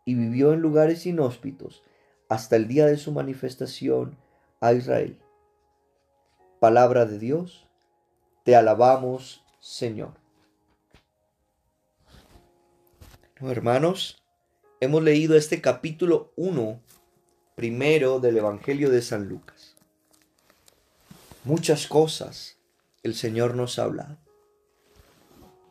y 0.06 0.14
vivió 0.14 0.52
en 0.52 0.60
lugares 0.60 1.06
inhóspitos 1.06 1.82
hasta 2.34 2.56
el 2.56 2.66
día 2.66 2.86
de 2.86 2.96
su 2.96 3.12
manifestación 3.12 4.16
a 4.60 4.72
Israel. 4.72 5.16
Palabra 6.58 7.06
de 7.06 7.20
Dios, 7.20 7.68
te 8.42 8.56
alabamos, 8.56 9.44
Señor. 9.60 10.12
hermanos, 13.40 14.22
hemos 14.80 15.02
leído 15.02 15.36
este 15.36 15.60
capítulo 15.60 16.32
1, 16.36 16.80
primero 17.54 18.18
del 18.18 18.38
Evangelio 18.38 18.90
de 18.90 19.02
San 19.02 19.28
Lucas. 19.28 19.76
Muchas 21.44 21.86
cosas 21.86 22.56
el 23.02 23.14
Señor 23.14 23.54
nos 23.54 23.78
ha 23.78 23.84
hablado. 23.84 24.16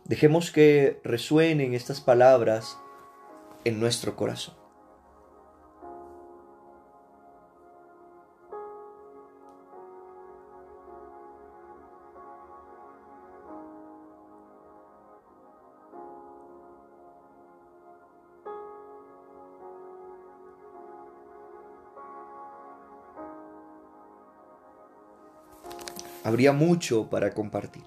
Dejemos 0.06 0.52
que 0.52 1.02
resuenen 1.04 1.74
estas 1.74 2.00
palabras 2.00 2.78
en 3.66 3.80
nuestro 3.80 4.16
corazón. 4.16 4.63
Habría 26.26 26.54
mucho 26.54 27.10
para 27.10 27.34
compartir. 27.34 27.84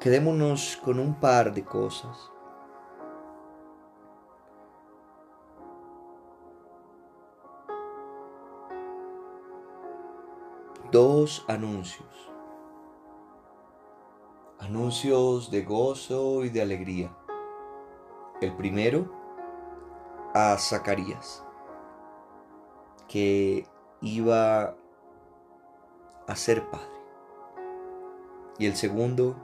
Quedémonos 0.00 0.76
con 0.84 1.00
un 1.00 1.18
par 1.18 1.52
de 1.52 1.64
cosas. 1.64 2.30
Dos 10.92 11.44
anuncios. 11.48 12.30
Anuncios 14.60 15.50
de 15.50 15.64
gozo 15.64 16.44
y 16.44 16.50
de 16.50 16.62
alegría. 16.62 17.16
El 18.40 18.54
primero 18.54 19.12
a 20.34 20.56
Zacarías, 20.56 21.44
que 23.08 23.66
iba 24.00 24.76
a 26.28 26.36
ser 26.36 26.68
padre. 26.70 26.86
Y 28.58 28.66
el 28.66 28.76
segundo 28.76 29.36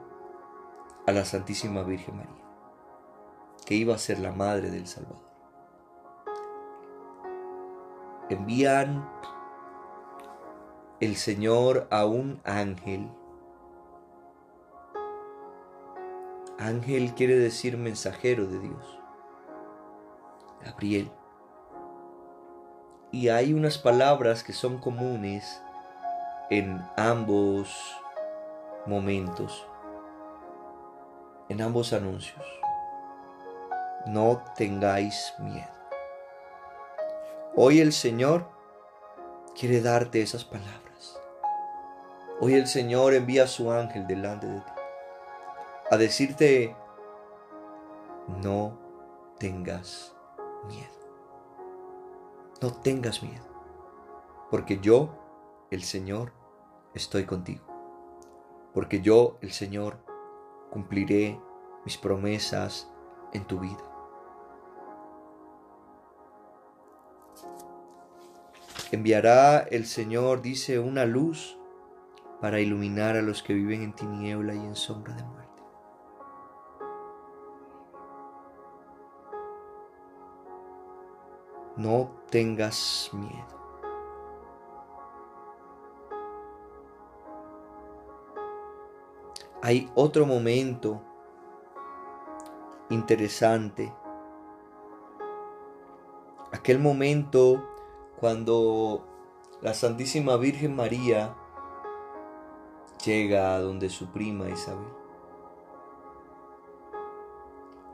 a 1.07 1.13
la 1.13 1.25
Santísima 1.25 1.83
Virgen 1.83 2.17
María, 2.17 2.45
que 3.65 3.75
iba 3.75 3.95
a 3.95 3.99
ser 3.99 4.21
la 4.21 4.33
madre 4.33 4.71
del 4.71 4.87
Salvador. 4.87 5.25
Envían 8.29 9.09
el 11.01 11.17
Señor 11.17 11.89
a 11.91 12.07
un 12.07 12.41
ángel. 12.45 13.11
Ángel 16.59 17.15
quiere 17.15 17.37
decir 17.37 17.77
mensajero 17.77 18.47
de 18.47 18.61
Dios. 18.61 19.01
Gabriel. 20.63 21.11
Y 23.11 23.29
hay 23.29 23.53
unas 23.55 23.79
palabras 23.79 24.43
que 24.43 24.53
son 24.53 24.79
comunes 24.79 25.64
en 26.51 26.81
ambos 26.97 27.97
momentos 28.87 29.67
en 31.49 31.63
ambos 31.63 31.93
anuncios. 31.93 32.45
No 34.07 34.43
tengáis 34.57 35.35
miedo. 35.39 35.69
Hoy 37.57 37.81
el 37.81 37.93
Señor 37.93 38.49
quiere 39.59 39.81
darte 39.81 40.23
esas 40.23 40.45
palabras. 40.45 41.21
Hoy 42.41 42.55
el 42.55 42.67
Señor 42.67 43.15
envía 43.15 43.45
a 43.45 43.49
su 43.49 43.71
ángel 43.71 44.07
delante 44.07 44.47
de 44.47 44.61
ti 44.61 44.73
a 45.91 45.97
decirte, 45.97 46.75
no 48.43 48.77
tengas 49.39 50.15
miedo. 50.67 50.89
No 52.61 52.73
tengas 52.73 53.23
miedo, 53.23 53.45
porque 54.51 54.79
yo, 54.81 55.11
el 55.75 55.83
Señor, 55.83 56.33
estoy 56.95 57.25
contigo. 57.25 57.65
Porque 58.73 59.01
yo, 59.01 59.39
el 59.41 59.53
Señor, 59.53 59.99
cumpliré 60.71 61.41
mis 61.85 61.99
promesas 61.99 62.91
en 63.33 63.45
tu 63.45 63.61
vida. 63.61 63.83
Enviará 68.93 69.59
el 69.59 69.87
Señor, 69.87 70.41
dice, 70.41 70.79
una 70.79 71.05
luz 71.05 71.59
para 72.41 72.61
iluminar 72.61 73.17
a 73.17 73.23
los 73.23 73.43
que 73.43 73.55
viven 73.55 73.83
en 73.83 73.95
tiniebla 73.95 74.55
y 74.55 74.59
en 74.59 74.77
sombra 74.77 75.15
de 75.15 75.25
muerte. 75.25 75.63
No 81.77 82.13
tengas 82.31 83.11
miedo. 83.13 83.64
Hay 89.65 89.91
otro 89.95 90.27
momento 90.27 91.01
interesante. 92.91 93.91
Aquel 96.53 96.79
momento 96.79 97.67
cuando 98.21 99.07
la 99.63 99.73
Santísima 99.73 100.37
Virgen 100.37 100.77
María 100.77 101.35
llega 103.07 103.55
a 103.55 103.61
donde 103.61 103.89
su 103.89 104.09
prima 104.09 104.51
Isabel. 104.51 104.85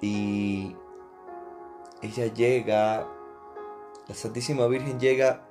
Y 0.00 0.75
ella 2.03 2.27
llega, 2.35 3.07
la 4.09 4.15
Santísima 4.17 4.67
Virgen 4.67 4.99
llega, 4.99 5.47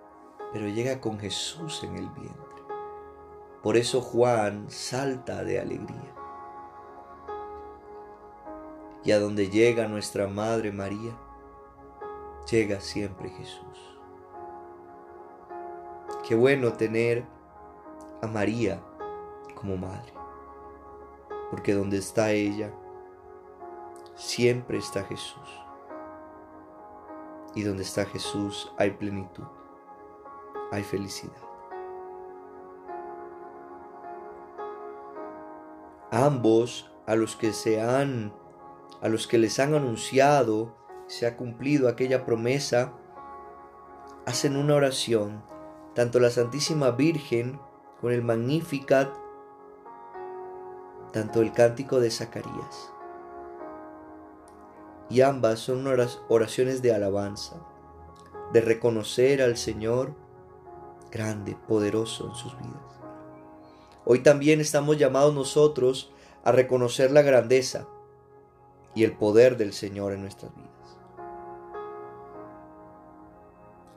pero 0.52 0.68
llega 0.68 1.00
con 1.00 1.18
Jesús 1.18 1.82
en 1.86 1.96
el 1.96 2.10
vientre. 2.10 2.49
Por 3.62 3.76
eso 3.76 4.02
Juan 4.02 4.70
salta 4.70 5.44
de 5.44 5.60
alegría. 5.60 6.16
Y 9.04 9.12
a 9.12 9.20
donde 9.20 9.50
llega 9.50 9.88
nuestra 9.88 10.28
Madre 10.28 10.72
María, 10.72 11.18
llega 12.50 12.80
siempre 12.80 13.30
Jesús. 13.30 13.98
Qué 16.28 16.36
bueno 16.36 16.74
tener 16.74 17.26
a 18.22 18.28
María 18.28 18.82
como 19.56 19.78
madre, 19.78 20.14
porque 21.50 21.74
donde 21.74 21.98
está 21.98 22.32
ella, 22.32 22.72
siempre 24.16 24.78
está 24.78 25.04
Jesús. 25.04 25.50
Y 27.56 27.64
donde 27.64 27.84
está 27.84 28.06
Jesús 28.06 28.72
hay 28.78 28.92
plenitud, 28.92 29.48
hay 30.72 30.84
felicidad. 30.84 31.49
Ambos 36.12 36.92
a 37.06 37.16
los 37.16 37.36
que 37.36 37.54
se 37.54 37.82
han 37.82 38.34
a 39.02 39.08
los 39.08 39.28
que 39.28 39.38
les 39.38 39.60
han 39.60 39.74
anunciado 39.74 40.76
se 41.08 41.26
ha 41.26 41.38
cumplido 41.38 41.88
aquella 41.88 42.26
promesa, 42.26 42.94
hacen 44.26 44.58
una 44.58 44.76
oración, 44.76 45.44
tanto 45.96 46.20
la 46.20 46.30
Santísima 46.30 46.92
Virgen 46.92 47.60
con 48.02 48.12
el 48.12 48.22
Magnificat, 48.22 49.10
tanto 51.12 51.42
el 51.42 51.52
cántico 51.52 52.00
de 52.00 52.12
Zacarías. 52.12 52.94
Y 55.10 55.22
ambas 55.22 55.60
son 55.60 55.88
oraciones 56.28 56.84
de 56.84 56.94
alabanza, 56.94 57.56
de 58.54 58.62
reconocer 58.62 59.42
al 59.42 59.58
Señor 59.58 60.14
grande, 61.10 61.58
poderoso 61.68 62.28
en 62.28 62.36
sus 62.36 62.56
vidas. 62.58 62.89
Hoy 64.06 64.20
también 64.20 64.60
estamos 64.62 64.98
llamados 64.98 65.34
nosotros 65.34 66.12
a 66.44 66.52
reconocer 66.52 67.12
la 67.12 67.22
grandeza 67.22 67.88
y 68.96 69.04
el 69.04 69.14
poder 69.14 69.58
del 69.58 69.74
Señor 69.74 70.14
en 70.14 70.22
nuestras 70.22 70.56
vidas. 70.56 70.70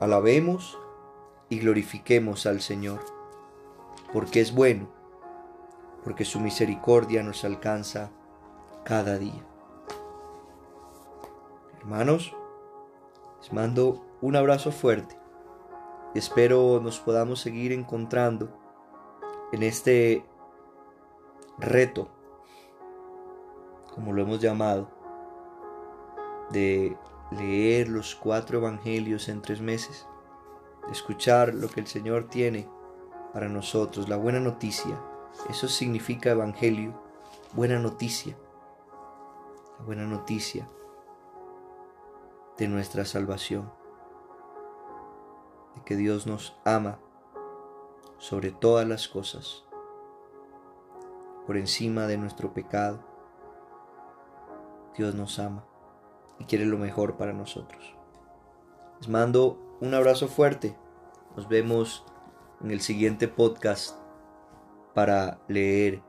Alabemos 0.00 0.78
y 1.48 1.60
glorifiquemos 1.60 2.46
al 2.46 2.60
Señor, 2.60 3.00
porque 4.12 4.40
es 4.40 4.54
bueno, 4.54 4.88
porque 6.04 6.24
su 6.24 6.40
misericordia 6.40 7.22
nos 7.22 7.44
alcanza 7.44 8.10
cada 8.84 9.18
día. 9.18 9.46
Hermanos, 11.78 12.34
les 13.40 13.52
mando 13.52 14.04
un 14.20 14.36
abrazo 14.36 14.72
fuerte 14.72 15.22
espero 16.14 16.80
nos 16.82 16.98
podamos 17.00 17.40
seguir 17.40 17.72
encontrando 17.72 18.48
en 19.52 19.62
este 19.62 20.24
reto, 21.58 22.08
como 23.94 24.12
lo 24.12 24.22
hemos 24.22 24.40
llamado, 24.40 24.90
de 26.50 26.96
leer 27.30 27.88
los 27.88 28.14
cuatro 28.14 28.58
evangelios 28.58 29.28
en 29.28 29.42
tres 29.42 29.60
meses, 29.60 30.06
escuchar 30.90 31.54
lo 31.54 31.68
que 31.68 31.80
el 31.80 31.86
Señor 31.86 32.28
tiene 32.28 32.68
para 33.32 33.48
nosotros, 33.48 34.08
la 34.08 34.16
buena 34.16 34.40
noticia. 34.40 34.98
Eso 35.48 35.68
significa 35.68 36.30
evangelio, 36.30 36.94
buena 37.54 37.78
noticia, 37.78 38.36
la 39.78 39.84
buena 39.84 40.06
noticia 40.06 40.66
de 42.58 42.68
nuestra 42.68 43.04
salvación, 43.04 43.70
de 45.74 45.82
que 45.84 45.96
Dios 45.96 46.26
nos 46.26 46.56
ama 46.64 46.98
sobre 48.22 48.52
todas 48.52 48.86
las 48.86 49.08
cosas, 49.08 49.64
por 51.44 51.56
encima 51.56 52.06
de 52.06 52.16
nuestro 52.16 52.54
pecado. 52.54 53.00
Dios 54.96 55.16
nos 55.16 55.40
ama 55.40 55.64
y 56.38 56.44
quiere 56.44 56.64
lo 56.64 56.78
mejor 56.78 57.16
para 57.16 57.32
nosotros. 57.32 57.96
Les 59.00 59.08
mando 59.08 59.58
un 59.80 59.92
abrazo 59.94 60.28
fuerte. 60.28 60.76
Nos 61.34 61.48
vemos 61.48 62.04
en 62.62 62.70
el 62.70 62.80
siguiente 62.80 63.26
podcast 63.26 63.98
para 64.94 65.40
leer 65.48 66.00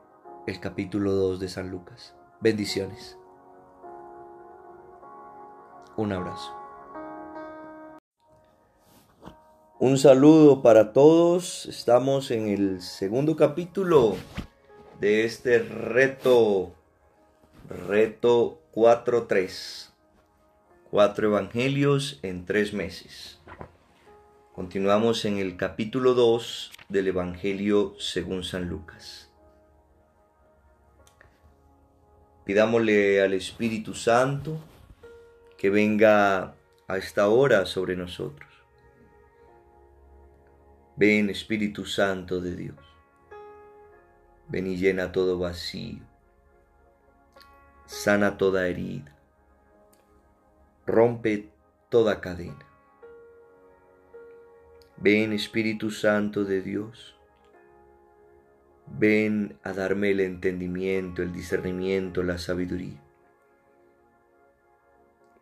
el 0.46 0.60
capítulo 0.60 1.14
2 1.14 1.40
de 1.40 1.48
San 1.48 1.68
Lucas. 1.68 2.14
Bendiciones. 2.40 3.18
Un 5.96 6.12
abrazo. 6.12 6.63
Un 9.80 9.98
saludo 9.98 10.62
para 10.62 10.92
todos. 10.92 11.66
Estamos 11.66 12.30
en 12.30 12.48
el 12.48 12.80
segundo 12.80 13.34
capítulo 13.34 14.16
de 15.00 15.24
este 15.24 15.58
reto, 15.58 16.72
reto 17.68 18.60
4.3 18.72 19.90
cuatro 20.94 21.26
evangelios 21.26 22.20
en 22.22 22.46
tres 22.46 22.72
meses. 22.72 23.40
Continuamos 24.54 25.24
en 25.24 25.38
el 25.38 25.56
capítulo 25.56 26.14
2 26.14 26.70
del 26.88 27.08
Evangelio 27.08 27.96
según 27.98 28.44
San 28.44 28.68
Lucas. 28.68 29.28
Pidámosle 32.44 33.22
al 33.22 33.32
Espíritu 33.32 33.94
Santo 33.94 34.56
que 35.58 35.68
venga 35.68 36.54
a 36.86 36.96
esta 36.96 37.26
hora 37.28 37.66
sobre 37.66 37.96
nosotros. 37.96 38.53
Ven 40.96 41.30
Espíritu 41.30 41.84
Santo 41.84 42.40
de 42.40 42.56
Dios. 42.56 42.78
Ven 44.48 44.66
y 44.66 44.76
llena 44.76 45.12
todo 45.12 45.38
vacío. 45.38 46.02
Sana 47.86 48.36
toda 48.36 48.68
herida 48.68 49.14
rompe 50.86 51.50
toda 51.88 52.20
cadena. 52.20 52.66
Ven 54.96 55.32
Espíritu 55.32 55.90
Santo 55.90 56.44
de 56.44 56.62
Dios, 56.62 57.16
ven 58.86 59.58
a 59.62 59.72
darme 59.72 60.10
el 60.10 60.20
entendimiento, 60.20 61.22
el 61.22 61.32
discernimiento, 61.32 62.22
la 62.22 62.38
sabiduría, 62.38 63.00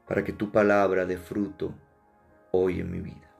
para 0.06 0.24
que 0.24 0.32
tu 0.32 0.50
palabra 0.50 1.06
dé 1.06 1.18
fruto 1.18 1.74
hoy 2.50 2.80
en 2.80 2.90
mi 2.90 3.00
vida. 3.00 3.31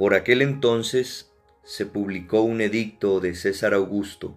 Por 0.00 0.14
aquel 0.14 0.40
entonces 0.40 1.30
se 1.62 1.84
publicó 1.84 2.40
un 2.40 2.62
edicto 2.62 3.20
de 3.20 3.34
César 3.34 3.74
Augusto, 3.74 4.34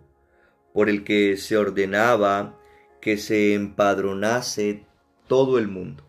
por 0.73 0.89
el 0.89 1.06
que 1.06 1.38
se 1.38 1.56
ordenaba 1.56 2.60
que 2.99 3.15
se 3.15 3.54
empadronase 3.54 4.86
todo 5.30 5.58
el 5.58 5.69
mundo. 5.69 6.04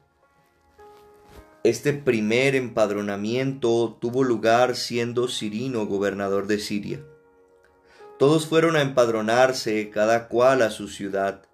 Este 1.62 1.92
primer 1.92 2.56
empadronamiento 2.56 3.96
tuvo 4.00 4.24
lugar 4.24 4.74
siendo 4.74 5.28
Cirino 5.28 5.86
gobernador 5.86 6.48
de 6.48 6.58
Siria. 6.58 7.04
Todos 8.18 8.48
fueron 8.48 8.74
a 8.74 8.82
empadronarse, 8.82 9.88
cada 9.88 10.26
cual 10.26 10.62
a 10.62 10.70
su 10.70 10.88
ciudad. 10.88 11.44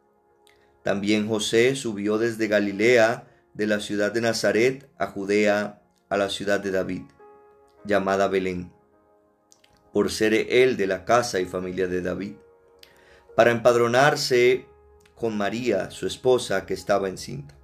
También 0.82 1.28
José 1.28 1.76
subió 1.76 2.16
desde 2.16 2.48
Galilea, 2.48 3.28
de 3.52 3.66
la 3.66 3.78
ciudad 3.78 4.10
de 4.10 4.22
Nazaret, 4.22 4.88
a 4.96 5.08
Judea, 5.08 5.82
a 6.08 6.16
la 6.16 6.30
ciudad 6.30 6.60
de 6.60 6.70
David, 6.70 7.02
llamada 7.84 8.28
Belén, 8.28 8.72
por 9.92 10.10
ser 10.10 10.34
él 10.34 10.76
de 10.76 10.86
la 10.86 11.04
casa 11.04 11.40
y 11.40 11.46
familia 11.46 11.86
de 11.86 12.02
David, 12.02 12.34
para 13.36 13.50
empadronarse 13.50 14.66
con 15.14 15.36
María, 15.36 15.90
su 15.90 16.06
esposa, 16.06 16.66
que 16.66 16.74
estaba 16.74 17.08
encinta. 17.08 17.54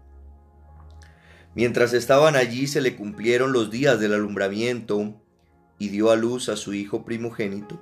Mientras 1.55 1.95
estaban 1.95 2.37
allí 2.37 2.67
se 2.67 2.83
le 2.83 2.97
cumplieron 2.97 3.53
los 3.53 3.71
días 3.71 3.99
del 3.99 4.13
alumbramiento 4.13 5.15
y 5.79 5.89
dio 5.89 6.11
a 6.11 6.17
luz 6.17 6.51
a 6.51 6.57
su 6.57 6.75
hijo 6.75 7.05
primogénito. 7.05 7.81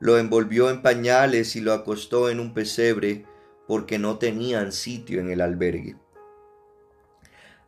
Lo 0.00 0.18
envolvió 0.18 0.70
en 0.70 0.80
pañales 0.80 1.56
y 1.56 1.60
lo 1.60 1.72
acostó 1.72 2.30
en 2.30 2.40
un 2.40 2.54
pesebre 2.54 3.26
porque 3.66 3.98
no 3.98 4.18
tenían 4.18 4.72
sitio 4.72 5.20
en 5.20 5.30
el 5.30 5.40
albergue. 5.40 5.96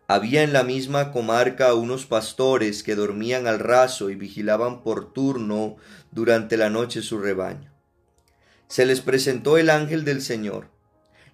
Había 0.08 0.42
en 0.42 0.52
la 0.52 0.62
misma 0.62 1.12
comarca 1.12 1.74
unos 1.74 2.06
pastores 2.06 2.82
que 2.82 2.94
dormían 2.94 3.46
al 3.46 3.58
raso 3.58 4.10
y 4.10 4.14
vigilaban 4.14 4.82
por 4.82 5.12
turno 5.12 5.76
durante 6.12 6.56
la 6.56 6.70
noche 6.70 7.02
su 7.02 7.18
rebaño. 7.18 7.72
Se 8.68 8.86
les 8.86 9.00
presentó 9.00 9.58
el 9.58 9.70
ángel 9.70 10.04
del 10.04 10.22
Señor 10.22 10.76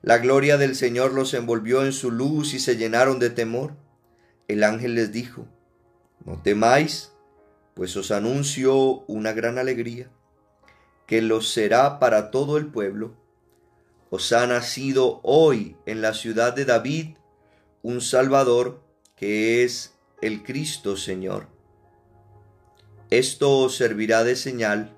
la 0.03 0.19
gloria 0.19 0.59
del 0.59 0.75
Señor 0.75 1.13
los 1.13 1.33
envolvió 1.33 1.85
en 1.85 1.93
su 1.93 2.11
luz 2.11 2.55
y 2.55 2.59
se 2.59 2.77
llenaron 2.77 3.21
de 3.21 3.31
temor. 3.31 3.77
El 4.49 4.65
ángel 4.65 4.97
les 4.97 5.13
dijo, 5.13 5.47
No 6.25 6.43
temáis, 6.43 7.13
pues 7.75 7.97
os 7.97 8.11
anuncio 8.11 9.05
una 9.07 9.33
gran 9.33 9.59
alegría, 9.59 10.11
que 11.07 11.23
lo 11.23 11.41
será 11.41 12.01
para 12.01 12.33
todo 12.33 12.59
el 12.59 12.67
pueblo. 12.67 13.15
Os 14.11 14.33
ha 14.33 14.45
nacido 14.49 15.21
hoy 15.23 15.77
en 15.87 16.03
la 16.03 16.15
ciudad 16.15 16.53
de 16.53 16.65
David 16.65 17.15
un 17.83 18.01
Salvador 18.01 18.81
que 19.17 19.65
es 19.65 19.95
el 20.21 20.43
Cristo 20.43 20.97
Señor. 20.97 21.49
Esto 23.11 23.59
os 23.59 23.77
servirá 23.77 24.25
de 24.25 24.37
señal. 24.37 24.97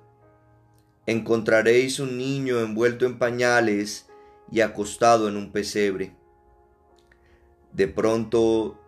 Encontraréis 1.07 1.99
un 1.99 2.17
niño 2.19 2.61
envuelto 2.61 3.07
en 3.07 3.19
pañales 3.19 4.07
y 4.53 4.61
acostado 4.61 5.29
en 5.29 5.37
un 5.37 5.51
pesebre. 5.51 6.15
De 7.73 7.89
pronto 7.89 8.79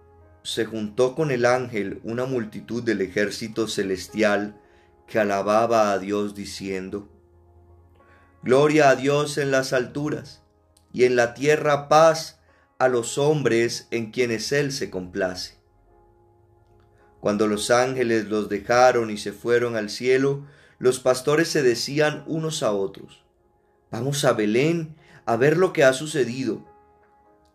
se 0.43 0.65
juntó 0.65 1.15
con 1.15 1.31
el 1.31 1.45
ángel 1.45 2.01
una 2.05 2.25
multitud 2.25 2.83
del 2.83 3.01
ejército 3.01 3.67
celestial 3.67 4.61
que 5.07 5.19
alababa 5.19 5.93
a 5.93 5.99
Dios 5.99 6.35
diciendo, 6.35 7.09
Gloria 8.43 8.91
a 8.91 8.97
Dios 8.97 9.39
en 9.39 9.51
las 9.51 9.73
alturas, 9.73 10.43
y 10.93 11.05
en 11.05 11.17
la 11.17 11.35
tierra 11.35 11.89
paz 11.89 12.36
a 12.79 12.89
los 12.89 13.19
hombres 13.19 13.89
en 13.91 14.11
quienes 14.11 14.53
Él 14.53 14.73
se 14.73 14.91
complace. 14.91 15.55
Cuando 17.21 17.47
los 17.47 17.71
ángeles 17.71 18.27
los 18.27 18.49
dejaron 18.49 19.11
y 19.11 19.17
se 19.17 19.33
fueron 19.33 19.77
al 19.77 19.91
cielo, 19.91 20.47
los 20.79 21.01
pastores 21.01 21.49
se 21.49 21.63
decían 21.63 22.23
unos 22.27 22.63
a 22.63 22.73
otros, 22.73 23.25
Vamos 23.91 24.25
a 24.25 24.33
Belén 24.33 24.97
a 25.25 25.37
ver 25.37 25.57
lo 25.57 25.73
que 25.73 25.85
ha 25.85 25.93
sucedido, 25.93 26.65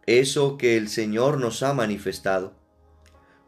eso 0.05 0.57
que 0.57 0.77
el 0.77 0.89
Señor 0.89 1.39
nos 1.39 1.62
ha 1.62 1.73
manifestado. 1.73 2.53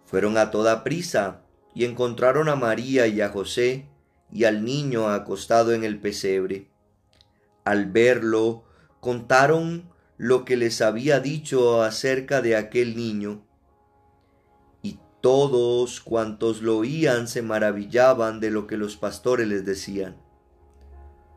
Fueron 0.05 0.38
a 0.38 0.51
toda 0.51 0.83
prisa 0.83 1.41
y 1.73 1.86
encontraron 1.86 2.49
a 2.49 2.55
María 2.55 3.07
y 3.07 3.21
a 3.21 3.29
José 3.29 3.88
y 4.31 4.43
al 4.43 4.63
niño 4.63 5.09
acostado 5.09 5.73
en 5.73 5.83
el 5.83 5.99
pesebre. 5.99 6.69
Al 7.63 7.88
verlo, 7.88 8.63
contaron 8.99 9.89
lo 10.17 10.45
que 10.45 10.58
les 10.58 10.82
había 10.82 11.19
dicho 11.19 11.82
acerca 11.82 12.41
de 12.41 12.56
aquel 12.56 12.95
niño. 12.95 13.45
Y 14.82 14.99
todos 15.21 16.02
cuantos 16.02 16.62
lo 16.62 16.78
oían 16.78 17.28
se 17.28 17.41
maravillaban 17.41 18.39
de 18.39 18.52
lo 18.52 18.67
que 18.67 18.78
los 18.78 18.97
pastores 18.97 19.47
les 19.47 19.65
decían. 19.65 20.17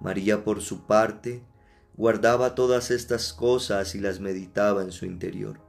María, 0.01 0.45
por 0.45 0.61
su 0.61 0.87
parte, 0.87 1.43
guardaba 1.97 2.55
todas 2.55 2.91
estas 2.91 3.33
cosas 3.33 3.95
y 3.95 4.01
las 4.01 4.21
meditaba 4.21 4.83
en 4.83 4.93
su 4.93 5.07
interior. 5.07 5.61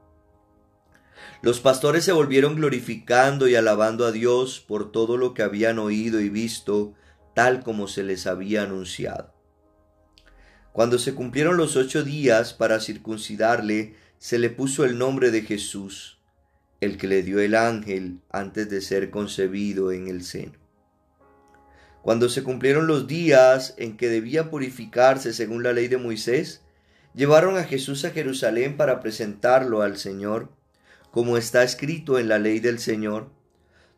Los 1.42 1.60
pastores 1.60 2.04
se 2.04 2.12
volvieron 2.12 2.56
glorificando 2.56 3.48
y 3.48 3.56
alabando 3.56 4.06
a 4.06 4.12
Dios 4.12 4.60
por 4.60 4.92
todo 4.92 5.18
lo 5.18 5.34
que 5.34 5.44
habían 5.44 5.80
oído 5.80 6.20
y 6.20 6.30
visto, 6.30 6.94
tal 7.34 7.64
como 7.64 7.88
se 7.88 8.04
les 8.04 8.28
había 8.28 8.64
anunciado. 8.64 9.37
Cuando 10.78 11.00
se 11.00 11.16
cumplieron 11.16 11.58
los 11.58 11.76
ocho 11.76 12.04
días 12.04 12.54
para 12.54 12.80
circuncidarle, 12.80 13.96
se 14.20 14.38
le 14.38 14.52
puso 14.52 14.86
el 14.86 15.00
nombre 15.00 15.32
de 15.32 15.42
Jesús, 15.42 16.20
el 16.82 17.00
que 17.00 17.08
le 17.08 17.24
dio 17.24 17.40
el 17.40 17.56
ángel 17.56 18.20
antes 18.30 18.70
de 18.70 18.82
ser 18.82 19.10
concebido 19.10 19.92
en 19.92 20.08
el 20.08 20.24
seno. 20.24 20.52
Cuando 22.04 22.30
se 22.30 22.44
cumplieron 22.44 22.86
los 22.86 23.08
días 23.08 23.74
en 23.80 23.98
que 23.98 24.08
debía 24.08 24.52
purificarse 24.52 25.34
según 25.34 25.64
la 25.64 25.74
ley 25.74 25.88
de 25.88 25.98
Moisés, 25.98 26.62
llevaron 27.16 27.58
a 27.58 27.64
Jesús 27.64 28.06
a 28.06 28.12
Jerusalén 28.12 28.78
para 28.78 29.00
presentarlo 29.00 29.82
al 29.82 29.98
Señor, 29.98 30.52
como 31.10 31.38
está 31.38 31.64
escrito 31.64 32.20
en 32.20 32.30
la 32.30 32.38
ley 32.38 32.60
del 32.60 32.78
Señor. 32.78 33.32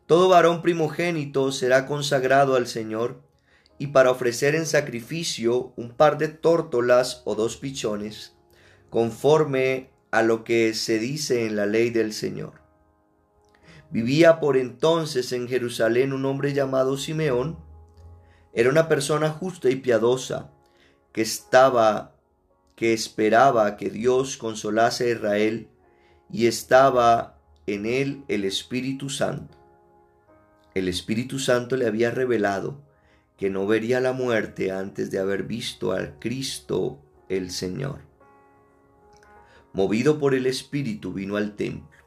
Todo 0.06 0.30
varón 0.30 0.62
primogénito 0.62 1.52
será 1.52 1.84
consagrado 1.84 2.56
al 2.56 2.66
Señor, 2.66 3.20
y 3.80 3.86
para 3.86 4.10
ofrecer 4.10 4.54
en 4.54 4.66
sacrificio 4.66 5.72
un 5.74 5.92
par 5.92 6.18
de 6.18 6.28
tórtolas 6.28 7.22
o 7.24 7.34
dos 7.34 7.56
pichones, 7.56 8.36
conforme 8.90 9.88
a 10.10 10.22
lo 10.22 10.44
que 10.44 10.74
se 10.74 10.98
dice 10.98 11.46
en 11.46 11.56
la 11.56 11.64
ley 11.64 11.88
del 11.88 12.12
Señor. 12.12 12.60
Vivía 13.90 14.38
por 14.38 14.58
entonces 14.58 15.32
en 15.32 15.48
Jerusalén 15.48 16.12
un 16.12 16.26
hombre 16.26 16.52
llamado 16.52 16.98
Simeón, 16.98 17.58
era 18.52 18.68
una 18.68 18.86
persona 18.86 19.30
justa 19.30 19.70
y 19.70 19.76
piadosa 19.76 20.50
que 21.14 21.22
estaba, 21.22 22.14
que 22.76 22.92
esperaba 22.92 23.78
que 23.78 23.88
Dios 23.88 24.36
consolase 24.36 25.04
a 25.06 25.14
Israel 25.14 25.70
y 26.30 26.48
estaba 26.48 27.38
en 27.66 27.86
él 27.86 28.24
el 28.28 28.44
Espíritu 28.44 29.08
Santo. 29.08 29.56
El 30.74 30.86
Espíritu 30.86 31.38
Santo 31.38 31.78
le 31.78 31.86
había 31.86 32.10
revelado 32.10 32.89
que 33.40 33.48
no 33.48 33.66
vería 33.66 34.00
la 34.00 34.12
muerte 34.12 34.70
antes 34.70 35.10
de 35.10 35.18
haber 35.18 35.44
visto 35.44 35.92
al 35.92 36.18
Cristo 36.18 37.00
el 37.30 37.50
Señor. 37.50 38.02
Movido 39.72 40.18
por 40.18 40.34
el 40.34 40.44
Espíritu 40.44 41.14
vino 41.14 41.38
al 41.38 41.56
templo. 41.56 42.04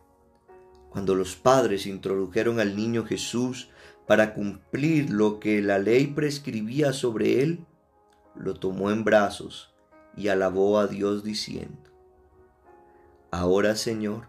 Cuando 0.92 1.16
los 1.16 1.36
padres 1.36 1.88
introdujeron 1.88 2.60
al 2.60 2.76
niño 2.76 3.04
Jesús 3.04 3.72
para 4.06 4.36
cumplir 4.36 5.10
lo 5.10 5.40
que 5.40 5.60
la 5.64 5.80
ley 5.80 6.06
prescribía 6.06 6.94
sobre 6.94 7.42
él, 7.42 7.66
lo 8.36 8.54
tomó 8.54 8.92
en 8.92 9.04
brazos 9.04 9.74
y 10.16 10.28
alabó 10.28 10.78
a 10.78 10.86
Dios 10.86 11.24
diciendo, 11.24 11.90
Ahora 13.32 13.76
Señor, 13.76 14.28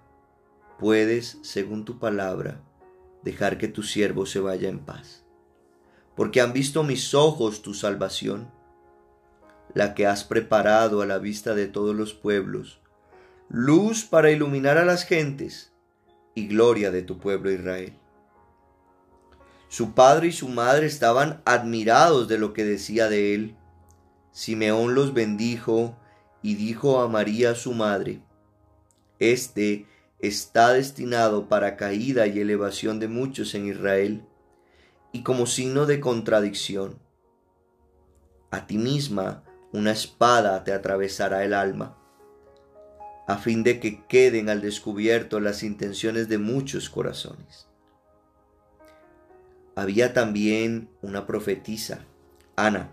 puedes, 0.78 1.36
según 1.42 1.84
tu 1.84 1.98
palabra, 1.98 2.62
dejar 3.22 3.58
que 3.58 3.68
tu 3.68 3.82
siervo 3.82 4.24
se 4.24 4.40
vaya 4.40 4.70
en 4.70 4.78
paz, 4.78 5.23
porque 6.14 6.40
han 6.40 6.52
visto 6.52 6.82
mis 6.82 7.14
ojos 7.14 7.62
tu 7.62 7.74
salvación, 7.74 8.50
la 9.74 9.94
que 9.94 10.06
has 10.06 10.24
preparado 10.24 11.02
a 11.02 11.06
la 11.06 11.18
vista 11.18 11.54
de 11.54 11.66
todos 11.66 11.94
los 11.94 12.14
pueblos, 12.14 12.80
luz 13.48 14.04
para 14.04 14.30
iluminar 14.30 14.78
a 14.78 14.84
las 14.84 15.04
gentes 15.04 15.72
y 16.34 16.46
gloria 16.46 16.90
de 16.90 17.02
tu 17.02 17.18
pueblo 17.18 17.50
Israel. 17.50 17.98
Su 19.68 19.92
padre 19.92 20.28
y 20.28 20.32
su 20.32 20.48
madre 20.48 20.86
estaban 20.86 21.42
admirados 21.44 22.28
de 22.28 22.38
lo 22.38 22.52
que 22.52 22.64
decía 22.64 23.08
de 23.08 23.34
él. 23.34 23.56
Simeón 24.30 24.94
los 24.94 25.14
bendijo 25.14 25.96
y 26.42 26.54
dijo 26.54 27.00
a 27.00 27.08
María 27.08 27.56
su 27.56 27.72
madre, 27.72 28.20
Este 29.18 29.86
está 30.20 30.72
destinado 30.72 31.48
para 31.48 31.76
caída 31.76 32.26
y 32.28 32.38
elevación 32.38 33.00
de 33.00 33.08
muchos 33.08 33.54
en 33.54 33.66
Israel, 33.66 34.24
y 35.14 35.22
como 35.22 35.46
signo 35.46 35.86
de 35.86 36.00
contradicción. 36.00 36.98
A 38.50 38.66
ti 38.66 38.76
misma 38.76 39.42
una 39.72 39.92
espada 39.92 40.62
te 40.64 40.74
atravesará 40.74 41.42
el 41.44 41.54
alma, 41.54 41.96
a 43.26 43.38
fin 43.38 43.62
de 43.62 43.80
que 43.80 44.04
queden 44.04 44.50
al 44.50 44.60
descubierto 44.60 45.40
las 45.40 45.62
intenciones 45.62 46.28
de 46.28 46.36
muchos 46.36 46.90
corazones 46.90 47.68
había 49.76 50.14
también 50.14 50.88
una 51.02 51.26
profetisa, 51.26 52.04
Ana, 52.56 52.90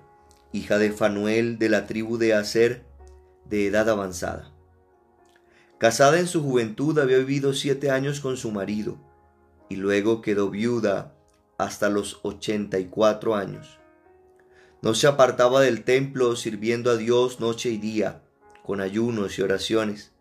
hija 0.52 0.78
de 0.78 0.92
Fanuel 0.92 1.60
de 1.60 1.70
la 1.70 1.86
tribu 1.86 2.18
de 2.18 2.34
Aser, 2.34 2.84
de 3.46 3.68
edad 3.68 3.90
avanzada. 3.90 4.52
Casada 5.78 6.20
en 6.20 6.28
su 6.28 6.42
juventud 6.44 6.98
había 7.00 7.18
vivido 7.18 7.54
siete 7.54 7.92
años 7.92 8.20
con 8.20 8.38
su 8.38 8.52
marido 8.52 8.98
y 9.70 9.76
luego 9.76 10.22
quedó 10.22 10.50
viuda 10.50 11.16
hasta 11.62 11.90
los 11.90 12.20
ochenta 12.24 12.80
y 12.80 12.86
cuatro 12.86 13.36
años. 13.36 13.78
No 14.82 14.96
se 14.96 15.06
apartaba 15.06 15.62
del 15.62 15.84
templo 15.84 16.36
sirviendo 16.36 16.90
a 16.90 16.98
Dios 16.98 17.40
noche 17.40 17.70
y 17.70 17.78
día, 17.78 18.24
con 18.66 18.82
ayunos 18.82 19.38
y 19.38 19.44
oraciones. 19.44 20.12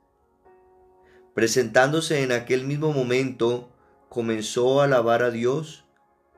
Presentándose 1.32 2.22
en 2.22 2.32
aquel 2.32 2.66
mismo 2.66 2.92
momento, 2.92 3.70
comenzó 4.10 4.82
a 4.82 4.84
alabar 4.84 5.22
a 5.22 5.30
Dios 5.30 5.86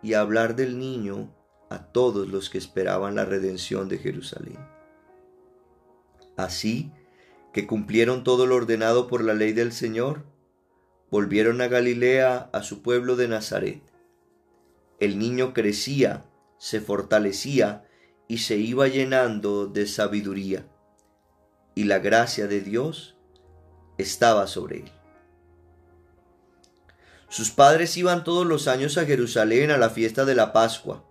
y 0.04 0.14
hablar 0.14 0.54
del 0.54 0.78
niño 0.78 1.34
a 1.68 1.80
todos 1.86 2.28
los 2.28 2.48
que 2.48 2.58
esperaban 2.58 3.16
la 3.16 3.24
redención 3.24 3.88
de 3.88 3.98
Jerusalén. 3.98 4.58
Así 6.36 6.92
que 7.52 7.66
cumplieron 7.66 8.22
todo 8.22 8.46
lo 8.46 8.54
ordenado 8.54 9.08
por 9.08 9.24
la 9.24 9.34
ley 9.34 9.52
del 9.52 9.72
Señor, 9.72 10.22
volvieron 11.10 11.60
a 11.60 11.66
Galilea, 11.66 12.50
a 12.52 12.62
su 12.62 12.82
pueblo 12.82 13.16
de 13.16 13.26
Nazaret. 13.26 13.91
El 15.02 15.18
niño 15.18 15.52
crecía, 15.52 16.26
se 16.58 16.80
fortalecía 16.80 17.84
y 18.28 18.38
se 18.38 18.58
iba 18.58 18.86
llenando 18.86 19.66
de 19.66 19.88
sabiduría, 19.88 20.64
y 21.74 21.84
la 21.84 21.98
gracia 21.98 22.46
de 22.46 22.60
Dios 22.60 23.16
estaba 23.98 24.46
sobre 24.46 24.82
él. 24.82 24.92
Sus 27.28 27.50
padres 27.50 27.96
iban 27.96 28.22
todos 28.22 28.46
los 28.46 28.68
años 28.68 28.96
a 28.96 29.04
Jerusalén 29.04 29.72
a 29.72 29.76
la 29.76 29.90
fiesta 29.90 30.24
de 30.24 30.36
la 30.36 30.52
Pascua. 30.52 31.04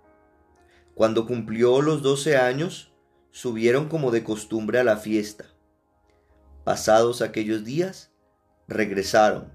Cuando 0.95 1.27
cumplió 1.27 1.82
los 1.82 2.01
doce 2.01 2.38
años, 2.38 2.93
subieron 3.32 3.89
como 3.89 4.12
de 4.12 4.23
costumbre 4.23 4.80
a 4.80 4.86
la 4.86 4.95
fiesta. 4.95 5.47
Pasados 6.63 7.21
aquellos 7.21 7.65
días, 7.65 8.13
regresaron. 8.69 9.51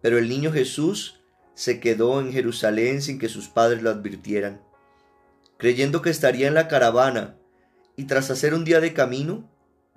Pero 0.00 0.16
el 0.16 0.30
niño 0.30 0.50
Jesús 0.50 1.19
se 1.60 1.78
quedó 1.78 2.22
en 2.22 2.32
Jerusalén 2.32 3.02
sin 3.02 3.18
que 3.18 3.28
sus 3.28 3.48
padres 3.48 3.82
lo 3.82 3.90
advirtieran. 3.90 4.62
Creyendo 5.58 6.00
que 6.00 6.08
estaría 6.08 6.48
en 6.48 6.54
la 6.54 6.68
caravana, 6.68 7.36
y 7.96 8.04
tras 8.04 8.30
hacer 8.30 8.54
un 8.54 8.64
día 8.64 8.80
de 8.80 8.94
camino, 8.94 9.46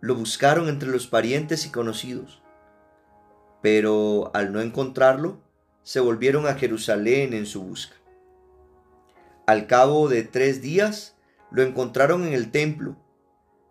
lo 0.02 0.14
buscaron 0.14 0.68
entre 0.68 0.90
los 0.90 1.08
parientes 1.08 1.66
y 1.66 1.70
conocidos. 1.70 2.42
Pero 3.62 4.30
al 4.34 4.52
no 4.52 4.60
encontrarlo, 4.60 5.40
se 5.84 6.02
volvieron 6.02 6.48
a 6.48 6.56
Jerusalén 6.56 7.32
en 7.32 7.46
su 7.46 7.64
busca. 7.64 7.96
Al 9.48 9.66
cabo 9.66 10.10
de 10.10 10.24
tres 10.24 10.62
días 10.62 11.16
lo 11.50 11.64
encontraron 11.64 12.26
en 12.28 12.34
el 12.34 12.52
templo, 12.52 12.98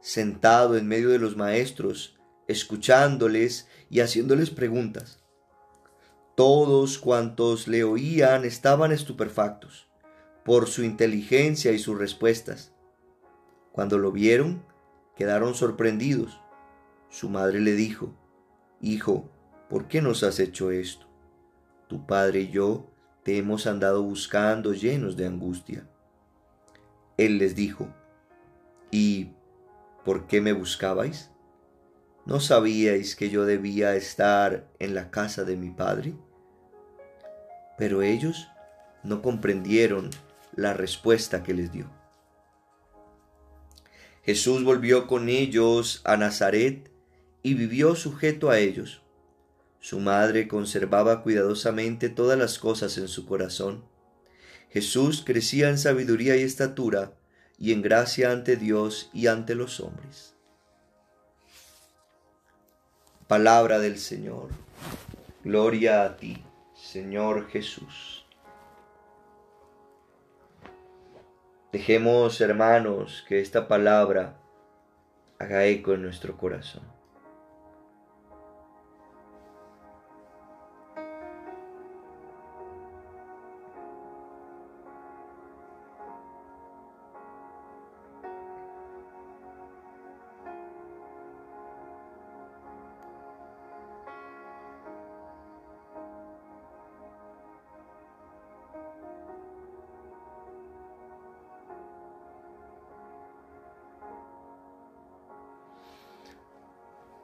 sentado 0.00 0.78
en 0.78 0.88
medio 0.88 1.10
de 1.10 1.18
los 1.18 1.36
maestros, 1.36 2.18
escuchándoles 2.48 3.68
y 3.90 4.00
haciéndoles 4.00 4.48
preguntas. 4.48 5.21
Todos 6.34 6.98
cuantos 6.98 7.68
le 7.68 7.84
oían 7.84 8.44
estaban 8.44 8.92
estupefactos 8.92 9.88
por 10.44 10.66
su 10.66 10.82
inteligencia 10.82 11.72
y 11.72 11.78
sus 11.78 11.98
respuestas. 11.98 12.72
Cuando 13.70 13.98
lo 13.98 14.12
vieron, 14.12 14.64
quedaron 15.16 15.54
sorprendidos. 15.54 16.40
Su 17.10 17.28
madre 17.28 17.60
le 17.60 17.74
dijo, 17.74 18.14
Hijo, 18.80 19.30
¿por 19.68 19.88
qué 19.88 20.00
nos 20.00 20.22
has 20.22 20.40
hecho 20.40 20.70
esto? 20.70 21.06
Tu 21.88 22.06
padre 22.06 22.40
y 22.40 22.50
yo 22.50 22.90
te 23.22 23.38
hemos 23.38 23.66
andado 23.66 24.02
buscando 24.02 24.72
llenos 24.72 25.16
de 25.16 25.26
angustia. 25.26 25.88
Él 27.16 27.38
les 27.38 27.54
dijo, 27.54 27.88
¿y 28.90 29.32
por 30.04 30.26
qué 30.26 30.40
me 30.40 30.52
buscabais? 30.52 31.31
¿No 32.24 32.38
sabíais 32.38 33.16
que 33.16 33.30
yo 33.30 33.44
debía 33.44 33.96
estar 33.96 34.68
en 34.78 34.94
la 34.94 35.10
casa 35.10 35.42
de 35.42 35.56
mi 35.56 35.70
padre? 35.70 36.14
Pero 37.76 38.02
ellos 38.02 38.48
no 39.02 39.22
comprendieron 39.22 40.10
la 40.54 40.72
respuesta 40.72 41.42
que 41.42 41.52
les 41.52 41.72
dio. 41.72 41.90
Jesús 44.22 44.62
volvió 44.62 45.08
con 45.08 45.28
ellos 45.28 46.00
a 46.04 46.16
Nazaret 46.16 46.92
y 47.42 47.54
vivió 47.54 47.96
sujeto 47.96 48.50
a 48.50 48.58
ellos. 48.60 49.02
Su 49.80 49.98
madre 49.98 50.46
conservaba 50.46 51.24
cuidadosamente 51.24 52.08
todas 52.08 52.38
las 52.38 52.60
cosas 52.60 52.98
en 52.98 53.08
su 53.08 53.26
corazón. 53.26 53.84
Jesús 54.70 55.24
crecía 55.26 55.70
en 55.70 55.76
sabiduría 55.76 56.36
y 56.36 56.42
estatura 56.42 57.14
y 57.58 57.72
en 57.72 57.82
gracia 57.82 58.30
ante 58.30 58.56
Dios 58.56 59.10
y 59.12 59.26
ante 59.26 59.56
los 59.56 59.80
hombres. 59.80 60.36
Palabra 63.32 63.78
del 63.78 63.96
Señor. 63.96 64.50
Gloria 65.42 66.04
a 66.04 66.18
ti, 66.18 66.44
Señor 66.74 67.48
Jesús. 67.48 68.26
Dejemos, 71.72 72.42
hermanos, 72.42 73.24
que 73.26 73.40
esta 73.40 73.68
palabra 73.68 74.36
haga 75.38 75.64
eco 75.64 75.94
en 75.94 76.02
nuestro 76.02 76.36
corazón. 76.36 76.91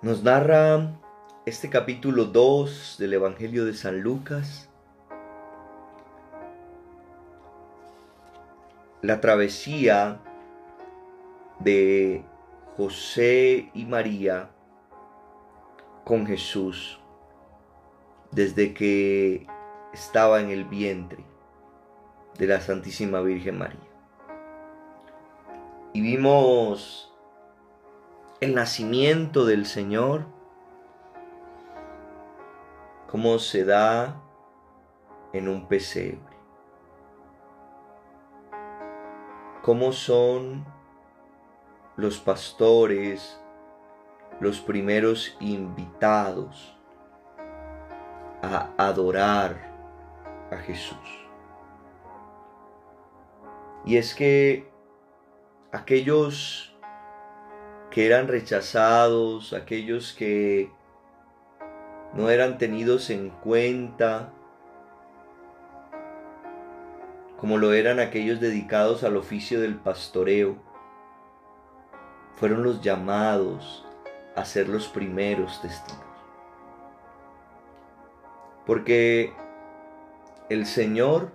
Nos 0.00 0.22
narra 0.22 0.96
este 1.44 1.70
capítulo 1.70 2.26
2 2.26 2.98
del 3.00 3.14
Evangelio 3.14 3.64
de 3.64 3.74
San 3.74 4.00
Lucas 4.00 4.68
la 9.02 9.20
travesía 9.20 10.20
de 11.58 12.24
José 12.76 13.72
y 13.74 13.86
María 13.86 14.50
con 16.04 16.28
Jesús 16.28 17.00
desde 18.30 18.74
que 18.74 19.48
estaba 19.92 20.38
en 20.38 20.50
el 20.50 20.64
vientre 20.64 21.24
de 22.38 22.46
la 22.46 22.60
Santísima 22.60 23.20
Virgen 23.20 23.58
María. 23.58 23.80
Y 25.92 26.00
vimos 26.02 27.07
el 28.40 28.54
nacimiento 28.54 29.44
del 29.44 29.66
Señor, 29.66 30.26
cómo 33.10 33.38
se 33.40 33.64
da 33.64 34.22
en 35.32 35.48
un 35.48 35.66
pesebre, 35.66 36.36
cómo 39.62 39.92
son 39.92 40.64
los 41.96 42.18
pastores, 42.18 43.42
los 44.38 44.60
primeros 44.60 45.36
invitados 45.40 46.76
a 48.40 48.70
adorar 48.78 49.56
a 50.52 50.58
Jesús. 50.58 51.26
Y 53.84 53.96
es 53.96 54.14
que 54.14 54.70
aquellos 55.72 56.77
que 57.98 58.06
eran 58.06 58.28
rechazados, 58.28 59.52
aquellos 59.52 60.12
que 60.12 60.70
no 62.14 62.30
eran 62.30 62.56
tenidos 62.56 63.10
en 63.10 63.28
cuenta, 63.28 64.32
como 67.40 67.58
lo 67.58 67.72
eran 67.72 67.98
aquellos 67.98 68.38
dedicados 68.38 69.02
al 69.02 69.16
oficio 69.16 69.60
del 69.60 69.74
pastoreo, 69.74 70.54
fueron 72.36 72.62
los 72.62 72.82
llamados 72.82 73.84
a 74.36 74.44
ser 74.44 74.68
los 74.68 74.86
primeros 74.86 75.60
testigos. 75.60 76.04
Porque 78.64 79.32
el 80.48 80.66
Señor 80.66 81.32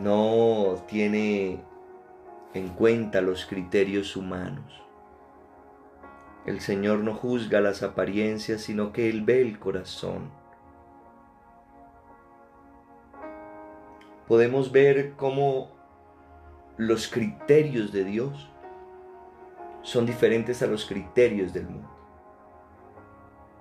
no 0.00 0.76
tiene 0.86 1.64
en 2.54 2.68
cuenta 2.68 3.20
los 3.20 3.46
criterios 3.46 4.16
humanos. 4.16 4.82
El 6.44 6.60
Señor 6.60 6.98
no 6.98 7.14
juzga 7.14 7.60
las 7.60 7.82
apariencias, 7.82 8.62
sino 8.62 8.92
que 8.92 9.08
Él 9.08 9.22
ve 9.22 9.40
el 9.42 9.58
corazón. 9.58 10.30
Podemos 14.26 14.72
ver 14.72 15.12
cómo 15.16 15.70
los 16.76 17.06
criterios 17.08 17.92
de 17.92 18.04
Dios 18.04 18.50
son 19.82 20.06
diferentes 20.06 20.62
a 20.62 20.66
los 20.66 20.84
criterios 20.84 21.52
del 21.52 21.66
mundo. 21.66 21.88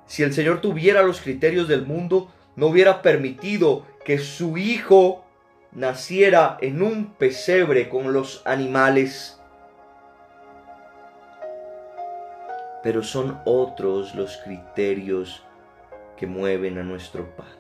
Si 0.06 0.24
el 0.24 0.34
Señor 0.34 0.62
tuviera 0.62 1.04
los 1.04 1.22
criterios 1.22 1.68
del 1.68 1.86
mundo, 1.86 2.32
no 2.56 2.68
hubiera 2.68 3.02
permitido 3.02 3.86
que 4.04 4.18
su 4.18 4.58
Hijo 4.58 5.24
naciera 5.72 6.58
en 6.62 6.82
un 6.82 7.14
pesebre 7.14 7.90
con 7.90 8.14
los 8.14 8.42
animales. 8.46 9.40
Pero 12.84 13.04
son 13.04 13.40
otros 13.46 14.16
los 14.16 14.38
criterios 14.38 15.44
que 16.18 16.28
mueven 16.28 16.78
a 16.78 16.84
nuestro 16.84 17.26
Padre. 17.36 17.52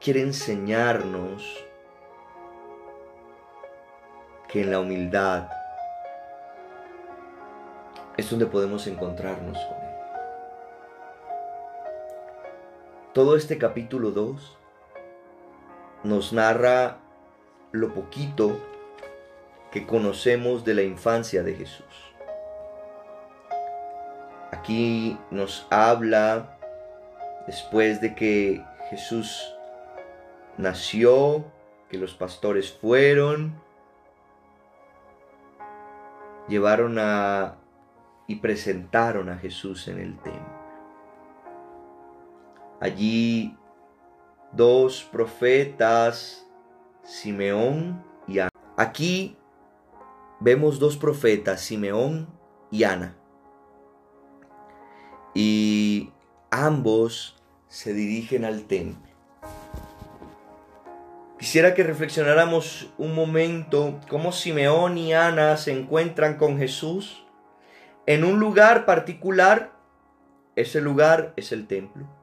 Quiere 0.00 0.22
enseñarnos 0.22 1.64
que 4.48 4.62
en 4.62 4.70
la 4.70 4.80
humildad 4.80 5.48
es 8.16 8.28
donde 8.28 8.46
podemos 8.46 8.86
encontrarnos 8.86 9.56
con 9.56 9.76
Él. 9.76 9.94
Todo 13.12 13.36
este 13.36 13.58
capítulo 13.58 14.10
2 14.10 14.59
nos 16.02 16.32
narra 16.32 16.98
lo 17.72 17.94
poquito 17.94 18.58
que 19.70 19.86
conocemos 19.86 20.64
de 20.64 20.74
la 20.74 20.82
infancia 20.82 21.42
de 21.42 21.54
Jesús. 21.54 22.14
Aquí 24.50 25.18
nos 25.30 25.66
habla 25.70 26.58
después 27.46 28.00
de 28.00 28.14
que 28.14 28.64
Jesús 28.90 29.54
nació, 30.56 31.44
que 31.88 31.98
los 31.98 32.14
pastores 32.14 32.72
fueron, 32.72 33.54
llevaron 36.48 36.98
a 36.98 37.56
y 38.26 38.36
presentaron 38.36 39.28
a 39.28 39.38
Jesús 39.38 39.88
en 39.88 39.98
el 39.98 40.16
templo. 40.18 40.60
Allí 42.80 43.56
dos 44.52 45.04
profetas, 45.04 46.46
Simeón 47.02 48.04
y 48.26 48.38
Ana. 48.38 48.50
Aquí 48.76 49.36
vemos 50.40 50.78
dos 50.78 50.96
profetas, 50.96 51.60
Simeón 51.60 52.28
y 52.70 52.84
Ana. 52.84 53.16
Y 55.34 56.12
ambos 56.50 57.36
se 57.68 57.92
dirigen 57.92 58.44
al 58.44 58.64
templo. 58.64 59.10
Quisiera 61.38 61.72
que 61.72 61.82
reflexionáramos 61.82 62.92
un 62.98 63.14
momento 63.14 63.98
cómo 64.10 64.30
Simeón 64.30 64.98
y 64.98 65.14
Ana 65.14 65.56
se 65.56 65.72
encuentran 65.72 66.36
con 66.36 66.58
Jesús 66.58 67.24
en 68.06 68.24
un 68.24 68.38
lugar 68.40 68.84
particular. 68.84 69.72
Ese 70.54 70.82
lugar 70.82 71.32
es 71.36 71.52
el 71.52 71.66
templo. 71.66 72.19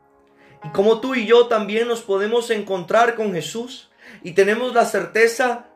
Y 0.68 0.72
como 0.74 1.00
tú 1.00 1.16
y 1.16 1.26
yo 1.26 1.48
también 1.48 1.88
nos 1.88 2.02
podemos 2.02 2.50
encontrar 2.50 3.16
con 3.16 3.32
Jesús 3.32 3.90
y 4.22 4.34
tenemos 4.34 4.74
la 4.74 4.84
certeza 4.84 5.70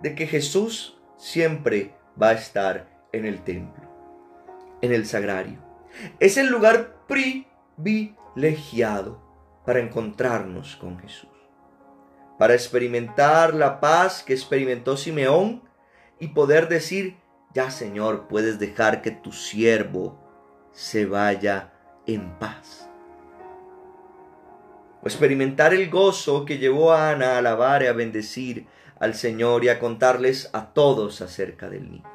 de 0.00 0.14
que 0.14 0.26
Jesús 0.26 0.98
siempre 1.16 1.94
va 2.20 2.28
a 2.28 2.34
estar 2.34 3.06
en 3.12 3.24
el 3.24 3.42
templo, 3.42 3.88
en 4.82 4.92
el 4.92 5.06
sagrario. 5.06 5.58
Es 6.18 6.36
el 6.36 6.48
lugar 6.48 6.98
privilegiado 7.08 9.22
para 9.64 9.80
encontrarnos 9.80 10.76
con 10.76 10.98
Jesús 10.98 11.30
para 12.40 12.54
experimentar 12.54 13.52
la 13.52 13.80
paz 13.80 14.22
que 14.22 14.32
experimentó 14.32 14.96
Simeón 14.96 15.62
y 16.18 16.28
poder 16.28 16.68
decir, 16.68 17.18
ya 17.52 17.70
Señor, 17.70 18.28
puedes 18.28 18.58
dejar 18.58 19.02
que 19.02 19.10
tu 19.10 19.30
siervo 19.30 20.18
se 20.72 21.04
vaya 21.04 21.74
en 22.06 22.38
paz. 22.38 22.89
O 25.02 25.06
experimentar 25.06 25.72
el 25.72 25.90
gozo 25.90 26.44
que 26.44 26.58
llevó 26.58 26.92
a 26.92 27.10
Ana 27.10 27.34
a 27.34 27.38
alabar 27.38 27.82
y 27.82 27.86
a 27.86 27.92
bendecir 27.92 28.66
al 28.98 29.14
Señor 29.14 29.64
y 29.64 29.68
a 29.68 29.78
contarles 29.78 30.50
a 30.52 30.72
todos 30.72 31.22
acerca 31.22 31.70
del 31.70 31.90
niño. 31.90 32.10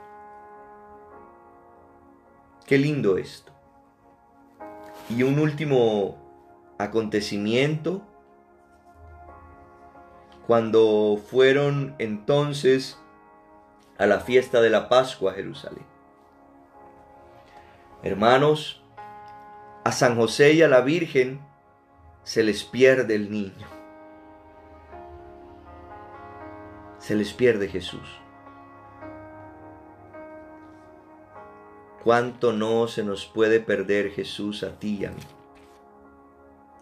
Qué 2.65 2.77
lindo 2.77 3.17
esto. 3.17 3.51
Y 5.09 5.23
un 5.23 5.39
último 5.39 6.17
acontecimiento 6.77 8.01
cuando 10.47 11.19
fueron 11.29 11.95
entonces 11.97 12.99
a 13.97 14.05
la 14.05 14.19
fiesta 14.19 14.61
de 14.61 14.69
la 14.69 14.89
Pascua 14.89 15.31
a 15.31 15.35
Jerusalén. 15.35 15.85
Hermanos, 18.03 18.83
a 19.83 19.91
San 19.91 20.15
José 20.15 20.53
y 20.53 20.61
a 20.61 20.67
la 20.67 20.81
Virgen 20.81 21.39
se 22.25 22.41
les 22.41 22.63
pierde 22.63 23.13
el 23.13 23.29
niño. 23.29 23.67
Se 26.97 27.15
les 27.15 27.31
pierde 27.33 27.67
Jesús. 27.67 28.19
¿Cuánto 32.03 32.51
no 32.51 32.88
se 32.88 33.03
nos 33.03 33.27
puede 33.27 33.59
perder 33.59 34.09
Jesús 34.09 34.63
a 34.63 34.79
ti 34.79 34.97
y 35.01 35.05
a 35.05 35.11
mí? 35.11 35.21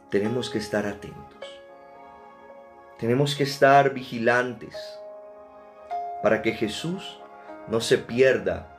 Tenemos 0.10 0.50
que 0.50 0.60
estar 0.60 0.88
atentos. 0.88 1.62
Tenemos 2.98 3.36
que 3.36 3.44
estar 3.44 3.94
vigilantes 3.94 4.78
para 6.22 6.42
que 6.42 6.54
Jesús 6.54 7.20
no 7.68 7.82
se 7.82 7.98
pierda 7.98 8.70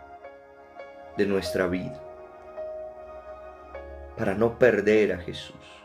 de 1.18 1.27
nuestra 1.27 1.66
vida, 1.66 2.03
para 4.16 4.35
no 4.35 4.59
perder 4.59 5.12
a 5.12 5.18
Jesús. 5.18 5.84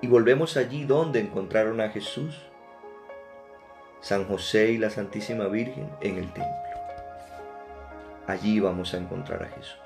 Y 0.00 0.06
volvemos 0.06 0.56
allí 0.56 0.84
donde 0.84 1.20
encontraron 1.20 1.80
a 1.80 1.90
Jesús, 1.90 2.36
San 4.00 4.26
José 4.26 4.70
y 4.70 4.78
la 4.78 4.90
Santísima 4.90 5.46
Virgen 5.48 5.90
en 6.00 6.18
el 6.18 6.32
templo. 6.32 6.52
Allí 8.26 8.60
vamos 8.60 8.94
a 8.94 8.98
encontrar 8.98 9.42
a 9.42 9.48
Jesús. 9.48 9.78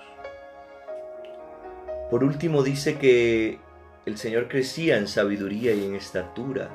Por 2.11 2.25
último 2.25 2.63
dice 2.63 2.99
que 2.99 3.59
el 4.05 4.19
Señor 4.19 4.49
crecía 4.49 4.99
en 4.99 5.09
sabiduría 5.09 5.73
y 5.73 5.87
en 5.87 5.95
estatura 5.95 6.69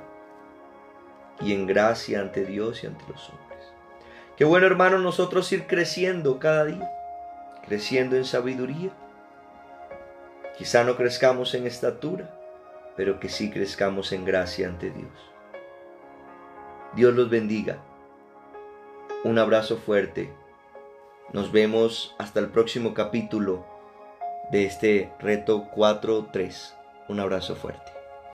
y 1.42 1.54
en 1.54 1.68
gracia 1.68 2.22
ante 2.22 2.46
Dios 2.46 2.84
y 2.84 2.88
ante 2.88 3.04
los 3.08 3.30
hombres. 3.30 3.48
Qué 4.36 4.46
bueno 4.46 4.66
hermano 4.66 4.98
nosotros 5.00 5.52
ir 5.52 5.68
creciendo 5.68 6.40
cada 6.40 6.66
día, 6.66 6.92
creciendo 7.68 8.16
en 8.16 8.26
sabiduría. 8.26 8.90
Quizá 10.58 10.84
no 10.84 10.96
crezcamos 10.96 11.54
en 11.54 11.68
estatura, 11.68 12.32
pero 12.98 13.20
que 13.20 13.30
sí 13.30 13.50
crezcamos 13.52 14.12
en 14.12 14.26
gracia 14.26 14.68
ante 14.68 14.90
Dios. 14.90 15.12
Dios 16.96 17.14
los 17.14 17.30
bendiga. 17.30 17.78
Un 19.24 19.38
abrazo 19.38 19.78
fuerte. 19.78 20.34
Nos 21.32 21.52
vemos 21.52 22.16
hasta 22.18 22.40
el 22.40 22.50
próximo 22.50 22.94
capítulo 22.94 23.66
de 24.52 24.66
este 24.66 25.14
reto 25.20 25.70
4.3. 25.76 26.74
Un 27.08 27.20
abrazo 27.20 27.56
fuerte. 27.56 27.97